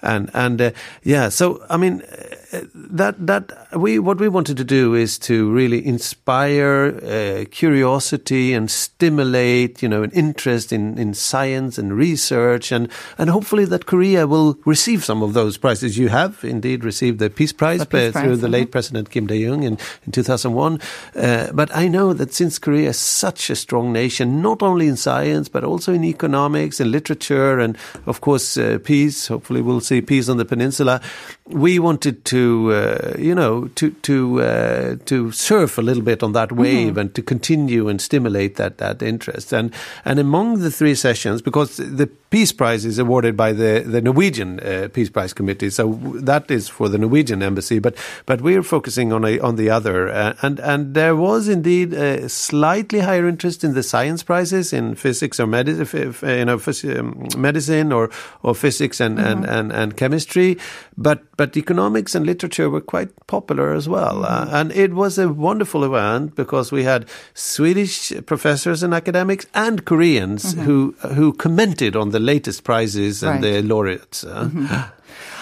and 0.02 0.30
and 0.34 0.62
uh, 0.62 0.72
yeah. 1.04 1.30
So 1.30 1.64
I 1.70 1.78
mean, 1.78 2.02
uh, 2.02 2.36
that 2.52 3.16
that 3.26 3.52
we 3.76 4.00
what 4.00 4.20
we 4.20 4.30
wanted 4.30 4.58
to 4.58 4.64
do 4.64 4.94
is 4.94 5.18
to 5.20 5.52
really 5.52 5.86
inspire 5.86 6.98
uh, 7.04 7.46
curiosity 7.52 8.54
and 8.54 8.72
stimulate, 8.72 9.82
you 9.82 9.90
know, 9.90 10.04
an 10.04 10.12
interest 10.12 10.72
in 10.72 10.98
in 10.98 11.14
science 11.14 11.78
and 11.78 11.94
research, 11.94 12.72
and 12.72 12.90
and 13.18 13.30
hopefully 13.30 13.66
that 13.66 13.86
Korea 13.86 14.28
will 14.28 14.58
receive 14.66 15.04
some 15.04 15.22
of 15.22 15.34
those 15.34 15.58
prizes. 15.58 15.98
You 15.98 16.10
have 16.10 16.44
indeed 16.44 16.84
received 16.84 17.20
the 17.20 17.30
Peace 17.30 17.54
Prize, 17.54 17.80
The 17.80 17.86
Peace 17.86 18.16
uh, 18.16 18.22
through 18.22 18.30
Prize, 18.30 18.42
the 18.42 18.48
mhm. 18.48 18.52
late 18.52 18.72
President 18.72 19.10
Kim 19.10 19.28
Dae 19.28 19.38
Jung 19.38 19.64
in, 19.64 19.78
in 20.06 20.12
2001. 20.12 20.80
Uh, 21.16 21.52
but 21.54 21.76
I 21.76 21.88
know 21.88 22.14
that 22.14 22.34
since 22.34 22.60
Korea 22.60 22.90
is 22.90 22.98
such 22.98 23.50
a 23.50 23.56
strong 23.56 23.92
nation, 23.92 24.42
not 24.42 24.64
only 24.64 24.88
in 24.88 24.96
science, 24.96 25.50
but 25.50 25.64
also 25.64 25.94
in 25.94 26.04
economics 26.04 26.80
and 26.80 26.92
literature, 26.92 27.60
and 27.60 27.78
of 28.06 28.22
course, 28.22 28.58
uh, 28.58 28.80
peace, 28.84 29.28
hopefully 29.28 29.62
we'll 29.62 29.82
see 29.82 30.02
peace 30.02 30.30
on 30.30 30.38
the 30.38 30.46
peninsula, 30.46 31.02
we 31.46 31.80
wanted 31.80 32.24
to, 32.26 32.37
uh, 32.72 33.16
you 33.18 33.36
know, 33.36 33.68
to, 33.76 33.92
to, 34.02 34.42
uh, 34.42 34.96
to 35.06 35.32
surf 35.32 35.78
a 35.78 35.82
little 35.82 36.04
bit 36.04 36.24
on 36.24 36.34
that 36.34 36.52
wave 36.52 36.98
and 37.02 37.14
to 37.16 37.22
continue 37.22 37.90
and 37.90 38.02
stimulate 38.02 38.56
that, 38.56 38.78
that 38.78 39.02
interest. 39.02 39.54
And, 39.54 39.74
and 40.06 40.20
among 40.20 40.60
the 40.60 40.72
three 40.72 40.96
sessions, 40.96 41.42
because 41.42 41.78
the 41.78 42.10
Peace 42.30 42.52
Prize 42.52 42.84
is 42.84 43.00
awarded 43.00 43.38
by 43.38 43.54
the, 43.54 43.84
the 43.86 44.02
Norwegian 44.02 44.60
uh, 44.60 44.90
Peace 44.94 45.10
Prize 45.10 45.34
Committee, 45.34 45.70
so 45.70 45.94
that 46.16 46.52
is 46.52 46.68
for 46.68 46.90
the 46.90 46.98
Norwegian 46.98 47.42
embassy, 47.42 47.80
but, 47.80 47.96
but 48.26 48.42
we're 48.42 48.64
focusing 48.64 49.14
on, 49.14 49.24
a, 49.24 49.40
on 49.40 49.56
the 49.56 49.70
other. 49.70 50.10
Uh, 50.10 50.34
and, 50.42 50.60
and 50.60 50.94
there 50.94 51.16
was 51.16 51.48
indeed 51.48 51.94
a 51.94 52.28
slightly 52.28 53.00
higher 53.00 53.28
interest 53.30 53.64
in 53.64 53.74
the 53.76 53.84
science 53.84 54.24
prizes 54.24 54.74
in 54.74 54.96
physics 54.96 55.40
or 55.40 55.48
medicine, 55.48 56.14
you 56.28 56.46
know, 56.46 56.58
phys- 56.58 57.00
um, 57.00 57.28
medicine 57.42 57.94
or, 57.94 58.10
or 58.44 58.54
physics 58.54 59.00
and, 59.00 59.18
and, 59.20 59.46
and, 59.46 59.72
and 59.72 59.96
chemistry. 59.96 60.58
But, 60.98 61.24
but 61.38 61.56
economics 61.56 62.14
and 62.14 62.26
literature 62.28 62.70
were 62.70 62.86
quite 62.94 63.10
popular 63.28 63.68
as 63.80 63.88
well. 63.88 64.18
Uh, 64.26 64.46
and 64.60 64.72
it 64.72 64.92
was 64.94 65.18
a 65.18 65.28
wonderful 65.48 65.84
event 65.90 66.36
because 66.36 66.72
we 66.78 66.84
had 66.84 67.06
Swedish 67.34 68.12
professors 68.26 68.84
and 68.84 68.94
academics 68.94 69.46
and 69.54 69.84
Koreans 69.86 70.54
who, 70.66 70.94
who 71.16 71.34
commented 71.34 71.96
on 71.96 72.12
the 72.12 72.20
latest 72.32 72.64
prizes 72.64 73.24
and 73.24 73.42
Right. 73.42 73.42
the 73.48 73.62
laureates. 73.74 74.24
Uh, 74.24 74.50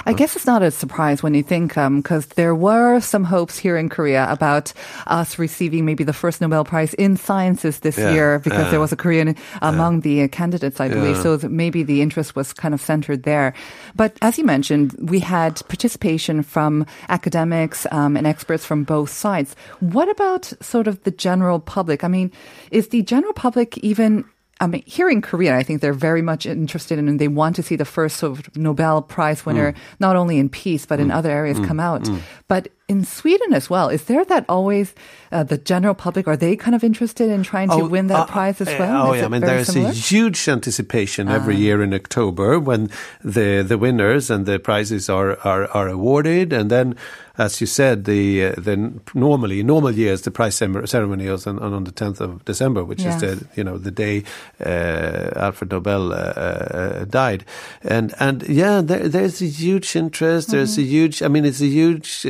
I 0.05 0.13
guess 0.13 0.35
it's 0.35 0.45
not 0.45 0.61
a 0.61 0.71
surprise 0.71 1.23
when 1.23 1.33
you 1.33 1.43
think, 1.43 1.73
because 1.75 2.27
there 2.35 2.53
were 2.53 2.99
some 2.99 3.23
hopes 3.23 3.57
here 3.57 3.77
in 3.77 3.89
Korea 3.89 4.27
about 4.29 4.73
us 5.07 5.39
receiving 5.39 5.85
maybe 5.85 6.03
the 6.03 6.13
first 6.13 6.41
Nobel 6.41 6.63
Prize 6.63 6.93
in 6.95 7.17
sciences 7.17 7.79
this 7.79 7.97
Yeah, 7.97 8.13
year 8.13 8.39
because 8.39 8.65
yeah. 8.65 8.71
there 8.71 8.79
was 8.79 8.91
a 8.91 8.95
Korean 8.95 9.35
among 9.61 10.01
the 10.01 10.23
uh, 10.23 10.27
candidates, 10.27 10.79
I 10.79 10.89
believe. 10.89 11.15
Yeah. 11.17 11.37
So 11.39 11.47
maybe 11.49 11.83
the 11.83 12.01
interest 12.01 12.35
was 12.35 12.53
kind 12.53 12.73
of 12.73 12.81
centered 12.81 13.23
there. 13.23 13.53
But 13.95 14.17
as 14.21 14.37
you 14.37 14.43
mentioned, 14.43 14.95
we 14.99 15.19
had 15.19 15.61
participation 15.67 16.43
from 16.43 16.85
academics 17.09 17.87
um, 17.91 18.17
and 18.17 18.27
experts 18.27 18.65
from 18.65 18.83
both 18.83 19.09
sides. 19.09 19.55
What 19.79 20.09
about 20.09 20.53
sort 20.61 20.87
of 20.87 21.01
the 21.03 21.11
general 21.11 21.59
public? 21.59 22.03
I 22.03 22.07
mean, 22.07 22.31
is 22.71 22.89
the 22.89 23.01
general 23.01 23.33
public 23.33 23.77
even 23.79 24.25
I 24.61 24.67
mean, 24.67 24.83
here 24.85 25.09
in 25.09 25.21
Korea, 25.21 25.57
I 25.57 25.63
think 25.63 25.81
they're 25.81 25.91
very 25.91 26.21
much 26.21 26.45
interested 26.45 26.97
in, 26.97 27.09
and 27.09 27.19
they 27.19 27.27
want 27.27 27.57
to 27.57 27.63
see 27.63 27.75
the 27.75 27.83
first 27.83 28.15
sort 28.17 28.39
of 28.39 28.55
Nobel 28.55 29.01
Prize 29.01 29.45
winner, 29.45 29.73
Mm. 29.73 29.75
not 29.99 30.15
only 30.15 30.37
in 30.39 30.47
peace, 30.47 30.85
but 30.85 30.99
in 30.99 31.11
other 31.11 31.29
areas 31.29 31.59
come 31.59 31.79
out. 31.79 32.07
But 32.47 32.69
in 32.87 33.03
Sweden 33.03 33.53
as 33.53 33.69
well, 33.69 33.89
is 33.89 34.03
there 34.05 34.23
that 34.25 34.45
always, 34.47 34.93
uh, 35.31 35.43
the 35.43 35.57
general 35.57 35.93
public, 35.93 36.25
are 36.27 36.37
they 36.37 36.55
kind 36.55 36.73
of 36.75 36.83
interested 36.83 37.29
in 37.29 37.43
trying 37.43 37.67
to 37.69 37.83
win 37.83 38.07
that 38.07 38.19
uh, 38.19 38.25
prize 38.27 38.61
as 38.61 38.69
uh, 38.69 38.77
well? 38.79 39.07
Oh, 39.07 39.13
Is 39.13 39.19
yeah. 39.19 39.25
I 39.25 39.29
mean, 39.29 39.41
there's 39.41 39.67
similar? 39.67 39.89
Ah. 39.89 39.91
a 39.91 39.93
huge 39.93 40.47
anticipation 40.47 41.27
every 41.27 41.57
year 41.57 41.83
in 41.83 41.93
October 41.93 42.57
when 42.59 42.89
the 43.23 43.61
the 43.67 43.77
winners 43.77 44.29
and 44.29 44.45
the 44.45 44.57
prizes 44.59 45.09
are 45.09 45.35
are, 45.43 45.67
are 45.75 45.89
awarded, 45.89 46.53
and 46.53 46.69
then. 46.71 46.95
As 47.37 47.59
you 47.61 47.67
said, 47.67 48.05
the 48.05 48.45
uh, 48.45 48.53
the 48.57 48.93
normally 49.13 49.61
normal 49.63 49.91
years 49.91 50.21
the 50.21 50.31
prize 50.31 50.55
ceremony 50.55 51.25
is 51.27 51.45
on, 51.47 51.59
on 51.59 51.83
the 51.83 51.91
10th 51.91 52.21
of 52.21 52.45
December, 52.45 52.83
which 52.83 53.03
Yes. 53.03 53.21
is 53.21 53.39
the 53.39 53.45
you 53.55 53.63
know 53.63 53.77
the 53.77 53.91
day 53.91 54.23
uh, 54.65 55.31
Alfred 55.45 55.71
Nobel 55.71 56.11
uh, 56.13 56.15
uh, 56.15 57.05
died, 57.05 57.43
and 57.83 58.13
and 58.19 58.43
yeah, 58.47 58.81
there, 58.81 59.07
there's 59.09 59.41
a 59.41 59.45
huge 59.47 59.95
interest. 59.95 60.49
There's 60.51 60.77
a 60.77 60.81
Mm-hmm. 60.81 60.89
huge. 60.89 61.21
I 61.21 61.27
mean, 61.27 61.45
it's 61.45 61.61
a 61.61 61.67
huge 61.67 62.25
uh, 62.25 62.29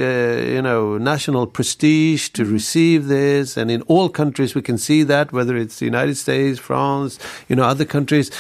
you 0.56 0.62
know 0.62 0.98
national 0.98 1.48
prestige 1.48 2.30
to 2.30 2.44
Mm-hmm. 2.44 2.54
receive 2.54 3.08
this, 3.08 3.58
and 3.58 3.70
in 3.72 3.82
all 3.84 4.10
countries 4.10 4.56
we 4.56 4.62
can 4.62 4.78
see 4.78 5.04
that 5.04 5.32
whether 5.32 5.56
it's 5.58 5.78
the 5.80 5.86
United 5.86 6.15
States, 6.15 6.60
France, 6.60 7.20
you 7.50 7.56
know, 7.56 7.63
other 7.63 7.86
countries, 7.86 8.32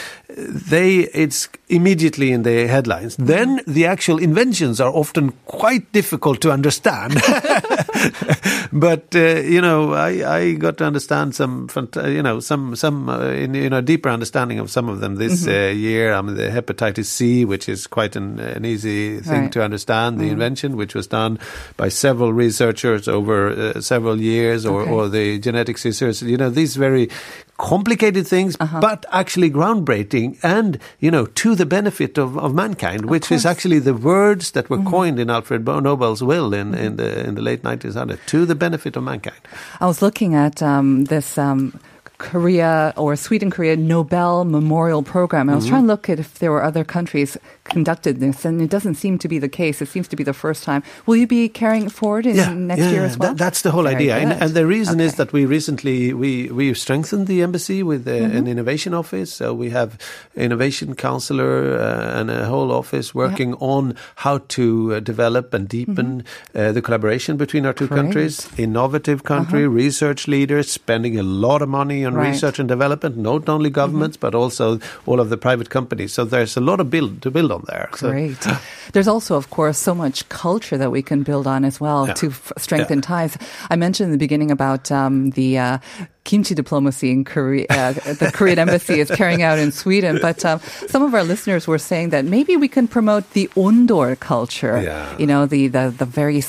they 0.69 1.09
it's 1.13 1.47
immediately 1.69 2.31
in 2.31 2.43
the 2.43 2.67
headlines. 2.67 3.15
Mm-hmm. 3.17 3.25
Then 3.25 3.61
the 3.67 3.85
actual 3.85 4.17
inventions 4.19 4.79
are 4.81 4.91
often 4.91 5.33
quite 5.45 5.91
difficult 5.91 6.41
to 6.41 6.51
understand. 6.55 7.13
but 8.73 9.15
uh, 9.15 9.41
you 9.53 9.61
know, 9.61 9.93
I, 9.93 10.37
I 10.39 10.53
got 10.53 10.77
to 10.79 10.85
understand 10.85 11.35
some, 11.35 11.69
you 12.05 12.23
know, 12.23 12.39
some 12.39 12.75
some 12.75 13.09
uh, 13.09 13.29
in, 13.29 13.53
you 13.53 13.69
know 13.69 13.81
deeper 13.81 14.09
understanding 14.09 14.59
of 14.59 14.69
some 14.71 14.89
of 14.89 14.99
them 14.99 15.15
this 15.15 15.47
uh, 15.47 15.51
year. 15.75 16.13
I 16.13 16.21
mean, 16.21 16.35
the 16.35 16.49
hepatitis 16.49 17.05
C, 17.05 17.45
which 17.45 17.69
is 17.69 17.87
quite 17.87 18.15
an, 18.15 18.39
an 18.39 18.65
easy 18.65 19.19
thing 19.19 19.43
Right. 19.45 19.51
to 19.53 19.63
understand, 19.63 20.19
the 20.19 20.29
invention, 20.29 20.77
which 20.77 20.95
was 20.95 21.07
done 21.07 21.39
by 21.77 21.89
several 21.89 22.31
researchers 22.33 23.07
over 23.07 23.49
uh, 23.49 23.81
several 23.81 24.19
years, 24.19 24.65
or, 24.65 24.81
Okay. 24.81 24.91
or 24.91 25.09
the 25.09 25.39
genetic 25.39 25.83
research. 25.83 26.21
You 26.21 26.37
know, 26.37 26.49
these 26.49 26.75
very 26.75 27.09
complicated 27.57 28.27
things, 28.27 28.55
Uh-huh. 28.59 28.79
but 28.81 29.05
actually 29.11 29.49
groundbreaking 29.49 30.37
and, 30.43 30.77
you 30.99 31.09
know, 31.09 31.25
to 31.27 31.55
the 31.55 31.65
benefit 31.65 32.17
of, 32.17 32.37
of 32.37 32.53
mankind, 32.53 33.05
which 33.05 33.31
is 33.31 33.45
actually 33.45 33.79
the 33.79 33.93
words 33.93 34.51
that 34.51 34.65
Mm-hmm. 34.65 34.83
were 34.83 34.91
coined 34.91 35.19
in 35.19 35.29
Alfred 35.29 35.65
Nobel's 35.65 36.21
will 36.21 36.53
in, 36.53 36.73
in 36.75 36.95
the 36.97 37.25
in 37.27 37.35
the 37.35 37.41
late 37.41 37.63
1900s, 37.63 38.19
to 38.27 38.45
the 38.45 38.55
benefit 38.55 38.95
of 38.97 39.03
mankind. 39.03 39.39
I 39.79 39.85
was 39.85 40.01
looking 40.01 40.35
at 40.35 40.61
um, 40.61 41.05
this 41.05 41.37
um, 41.37 41.73
Korea 42.17 42.93
or 42.97 43.15
Sweden 43.15 43.49
Korea 43.51 43.75
Nobel 43.75 44.45
Memorial 44.45 45.03
Program. 45.03 45.49
I 45.49 45.55
was 45.55 45.67
trying 45.67 45.83
to 45.83 45.87
look 45.87 46.09
at 46.09 46.19
if 46.19 46.39
there 46.39 46.51
were 46.51 46.63
other 46.63 46.83
countries 46.83 47.37
conducted 47.65 48.19
this, 48.19 48.45
and 48.45 48.61
it 48.61 48.69
doesn't 48.69 48.95
seem 48.95 49.17
to 49.19 49.27
be 49.27 49.39
the 49.39 49.49
case. 49.49 49.81
It 49.81 49.87
seems 49.89 50.07
to 50.09 50.15
be 50.15 50.23
the 50.23 50.33
first 50.33 50.63
time. 50.63 50.83
Will 51.07 51.15
you 51.17 51.27
be 51.27 51.49
carrying 51.49 51.85
it 51.87 51.91
forward 51.91 52.25
in 52.25 52.67
next 52.67 52.81
year 52.91 53.03
as 53.03 53.17
well? 53.17 53.29
That, 53.33 53.37
that's 53.37 53.61
the 53.63 53.71
whole 53.71 53.83
Very 53.83 53.95
idea, 53.95 54.17
and, 54.17 54.31
and 54.33 54.53
the 54.53 54.65
reason 54.65 54.99
is 54.99 55.15
that 55.15 55.33
we 55.33 55.45
recently 55.45 56.13
we 56.13 56.49
we 56.51 56.73
strengthened 56.73 57.27
the 57.27 57.41
embassy 57.41 57.83
with 57.83 58.07
uh, 58.07 58.11
Mm-hmm. 58.15 58.37
an 58.37 58.47
innovation 58.47 58.93
office. 58.93 59.33
So 59.33 59.53
we 59.53 59.69
have 59.71 59.97
innovation 60.35 60.95
counselor 60.95 61.77
uh, 61.77 62.19
and 62.19 62.31
a 62.31 62.45
whole 62.45 62.71
office 62.71 63.13
working 63.13 63.53
on 63.55 63.95
how 64.15 64.39
to 64.55 64.95
uh, 64.95 64.99
develop 65.01 65.53
and 65.53 65.67
deepen 65.67 66.23
uh, 66.55 66.71
the 66.71 66.81
collaboration 66.81 67.35
between 67.37 67.65
our 67.65 67.73
two 67.73 67.85
Mm-hmm. 67.85 67.93
Great. 67.95 68.03
countries. 68.05 68.47
Innovative 68.57 69.23
country, 69.23 69.67
research 69.67 70.27
leaders 70.27 70.71
spending 70.71 71.19
a 71.19 71.23
lot 71.23 71.61
of 71.61 71.69
money 71.69 72.04
on 72.05 72.13
Right. 72.13 72.23
Mm-hmm. 72.25 72.31
research 72.33 72.59
and 72.59 72.67
development, 72.69 73.17
not 73.17 73.49
only 73.49 73.69
governments 73.69 74.17
but 74.17 74.33
also 74.35 74.79
all 75.05 75.19
of 75.19 75.29
the 75.29 75.37
private 75.37 75.69
companies. 75.69 76.13
So 76.13 76.25
there's 76.25 76.55
a 76.57 76.61
lot 76.61 76.79
of 76.79 76.89
build 76.89 77.21
to 77.23 77.31
build 77.31 77.51
on 77.51 77.63
there. 77.67 77.89
So- 77.95 78.11
Great. 78.11 78.37
There's 78.93 79.07
also, 79.07 79.35
of 79.35 79.49
course, 79.49 79.77
so 79.79 79.95
much 79.95 80.29
culture 80.29 80.77
that 80.77 80.91
we 80.91 81.01
can 81.01 81.23
build 81.23 81.47
on 81.47 81.65
as 81.65 81.81
well 81.81 82.05
Yeah. 82.07 82.13
to 82.13 82.27
f- 82.29 82.51
strengthen 82.57 83.01
ties. 83.01 83.35
I 83.69 83.75
mentioned 83.75 84.05
in 84.07 84.11
the 84.11 84.17
beginning 84.21 84.51
about 84.51 84.91
um, 84.91 85.31
the 85.31 85.57
uh, 85.57 85.77
kimchi 86.23 86.53
diplomacy 86.55 87.09
in 87.11 87.23
Korea, 87.25 87.65
uh, 87.69 87.91
the 88.13 88.31
Korean 88.33 88.59
embassy 88.59 88.99
is 89.01 89.09
carrying 89.09 89.41
out 89.41 89.57
in 89.59 89.71
Sweden. 89.71 90.19
But 90.21 90.45
um, 90.45 90.59
some 90.87 91.01
of 91.03 91.13
our 91.15 91.23
listeners 91.23 91.67
were 91.67 91.79
saying 91.79 92.09
that 92.11 92.25
maybe 92.25 92.55
we 92.57 92.67
can 92.69 92.87
promote 92.87 93.25
the 93.33 93.49
ondol 93.57 94.15
culture. 94.19 94.79
Yeah. 94.81 95.17
You 95.17 95.25
know, 95.27 95.45
the 95.47 95.67
the 95.67 95.89
the 95.97 96.05
very 96.05 96.41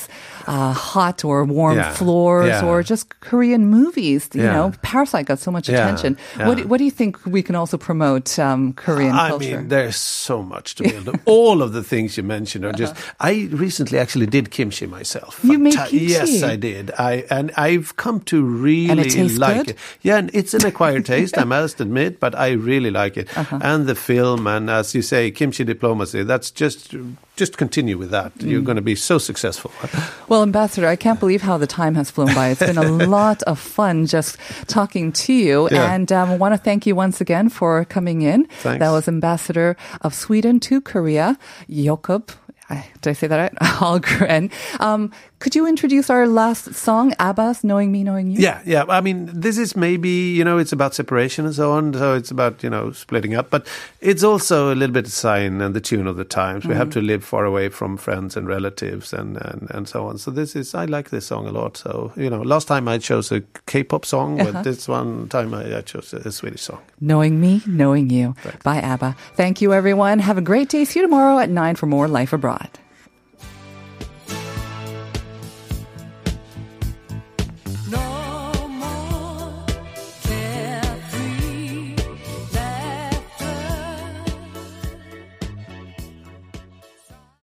uh, 0.46 0.72
hot 0.72 1.24
or 1.24 1.44
warm 1.44 1.76
Yeah. 1.76 1.92
floors, 1.92 2.48
Yeah. 2.48 2.64
or 2.66 2.82
just 2.82 3.06
Korean 3.20 3.66
movies. 3.66 4.28
You 4.35 4.42
Yeah. 4.44 4.52
know, 4.56 4.72
Parasite 4.82 5.26
got 5.26 5.38
so 5.38 5.50
much 5.50 5.68
attention. 5.68 6.16
What 6.37 6.66
What 6.66 6.78
do 6.78 6.85
you 6.85 6.90
think 6.90 7.16
we 7.26 7.42
can 7.42 7.54
also 7.56 7.76
promote 7.76 8.38
um, 8.38 8.72
Korean 8.74 9.14
I 9.14 9.28
culture? 9.30 9.54
I 9.54 9.56
mean, 9.59 9.68
there's 9.68 9.96
so 9.96 10.42
much 10.42 10.74
to 10.76 10.82
build. 10.85 11.09
All 11.24 11.62
of 11.62 11.72
the 11.72 11.82
things 11.82 12.16
you 12.16 12.22
mentioned 12.24 12.64
are 12.64 12.72
just. 12.72 12.94
I 13.20 13.48
recently 13.52 13.98
actually 13.98 14.26
did 14.26 14.50
kimchi 14.50 14.87
myself. 14.87 15.38
Uh-huh. 15.40 15.52
You 15.52 15.59
made 15.59 15.74
kimchi? 15.76 16.06
Yes, 16.06 16.42
I 16.42 16.56
did. 16.56 16.90
I 16.98 17.24
and 17.30 17.50
I've 17.56 17.96
come 17.96 18.20
to 18.20 18.37
really 18.42 19.28
like 19.38 19.56
good? 19.66 19.70
it. 19.70 19.76
Yeah, 20.02 20.18
and 20.18 20.30
it's 20.32 20.54
an 20.54 20.64
acquired 20.66 21.04
taste, 21.06 21.38
I 21.38 21.44
must 21.44 21.80
admit, 21.80 22.20
but 22.20 22.35
I 22.35 22.52
really 22.52 22.90
like 22.90 23.16
it. 23.20 23.28
Uh-huh. 23.37 23.59
And 23.62 23.87
the 23.87 23.94
film, 23.94 24.46
and 24.46 24.70
as 24.70 24.94
you 24.94 25.02
say, 25.02 25.30
kimchi 25.30 25.64
diplomacy. 25.64 26.22
That's 26.24 26.50
just 26.50 26.94
just 27.37 27.57
continue 27.59 27.99
with 27.99 28.11
that. 28.11 28.33
You're 28.40 28.61
Mm. 28.62 28.64
going 28.64 28.77
to 28.77 28.83
be 28.83 28.94
so 28.96 29.18
successful. 29.18 29.70
Well, 30.29 30.42
Ambassador, 30.42 30.88
I 30.88 30.96
can't 30.96 31.20
believe 31.20 31.42
how 31.42 31.57
the 31.59 31.68
time 31.68 31.94
has 31.94 32.11
flown 32.11 32.35
by. 32.35 32.49
It's 32.49 32.59
been 32.66 32.79
a 32.79 33.07
lot 33.18 33.42
of 33.44 33.61
fun 33.61 34.07
just 34.07 34.37
talking 34.66 35.12
to 35.12 35.33
you. 35.33 35.68
Yeah. 35.70 35.94
And 35.94 36.11
um, 36.11 36.31
I 36.31 36.37
want 36.37 36.53
to 36.55 36.59
thank 36.59 36.85
you 36.87 36.96
once 36.96 37.20
again 37.20 37.49
for 37.49 37.85
coming 37.85 38.22
in. 38.22 38.46
Thanks. 38.62 38.81
That 38.81 38.90
was 38.90 39.07
Ambassador 39.07 39.77
of 40.01 40.14
Sweden 40.14 40.59
to 40.61 40.81
Korea, 40.81 41.38
Jakob. 41.70 42.33
I- 42.68 42.85
Did 43.00 43.11
I 43.11 43.12
say 43.14 43.26
that 43.29 43.37
right? 43.38 43.55
Hallgren. 43.62 44.50
Um, 44.81 45.12
could 45.38 45.55
you 45.55 45.66
introduce 45.68 46.09
our 46.11 46.26
last 46.26 46.74
song, 46.74 47.12
ABBA's 47.20 47.62
Knowing 47.62 47.92
Me, 47.92 48.02
Knowing 48.02 48.31
You? 48.31 48.38
Yeah, 48.40 48.61
yeah. 48.64 48.85
I 48.88 49.00
mean, 49.02 49.29
this 49.33 49.59
is 49.59 49.76
maybe, 49.76 50.09
you 50.09 50.42
know, 50.42 50.57
it's 50.59 50.72
about 50.72 50.94
separation 50.94 51.44
and 51.44 51.55
so 51.55 51.72
on. 51.72 51.92
So 51.92 52.14
it's 52.14 52.31
about, 52.31 52.62
you 52.64 52.70
know, 52.70 52.90
splitting 52.92 53.35
up. 53.35 53.50
But 53.50 53.66
it's 54.00 54.24
also 54.24 54.72
a 54.72 54.74
little 54.74 54.94
bit 54.94 55.07
a 55.07 55.11
sign 55.11 55.61
and 55.61 55.74
the 55.74 55.81
tune 55.81 56.07
of 56.07 56.16
the 56.16 56.24
times. 56.24 56.66
We 56.66 56.74
have 56.74 56.90
to 56.90 57.02
live 57.02 57.22
far 57.22 57.44
away 57.44 57.68
from 57.68 57.98
friends 57.98 58.35
and 58.37 58.48
relatives 58.48 59.12
and, 59.12 59.37
and, 59.37 59.68
and 59.70 59.87
so 59.87 60.07
on. 60.09 60.16
So 60.18 60.31
this 60.31 60.57
is, 60.57 60.74
I 60.74 60.87
like 60.87 61.11
this 61.11 61.26
song 61.26 61.46
a 61.46 61.52
lot. 61.52 61.76
So, 61.76 62.12
you 62.16 62.31
know, 62.31 62.40
last 62.40 62.66
time 62.66 62.88
I 62.88 62.96
chose 62.98 63.31
a 63.31 63.42
K 63.66 63.85
pop 63.85 64.07
song, 64.07 64.38
but 64.38 64.64
this 64.64 64.88
one 64.88 65.29
time 65.29 65.52
I, 65.55 65.76
I 65.76 65.81
chose 65.83 66.14
a, 66.14 66.16
a 66.29 66.33
Swedish 66.33 66.62
song. 66.62 66.81
Knowing 67.00 67.40
Me, 67.42 67.61
Knowing 67.66 68.09
You 68.11 68.35
by 68.64 68.79
ABBA. 68.81 69.14
Thank 69.35 69.61
you, 69.61 69.74
everyone. 69.74 70.18
Have 70.18 70.38
a 70.38 70.42
great 70.42 70.70
day. 70.70 70.85
See 70.87 70.98
you 71.00 71.05
tomorrow 71.07 71.38
at 71.38 71.50
9 71.50 71.76
for 71.76 71.85
more 71.87 72.09
Life 72.09 72.33
Abroad. 72.33 72.56
God. 72.59 72.86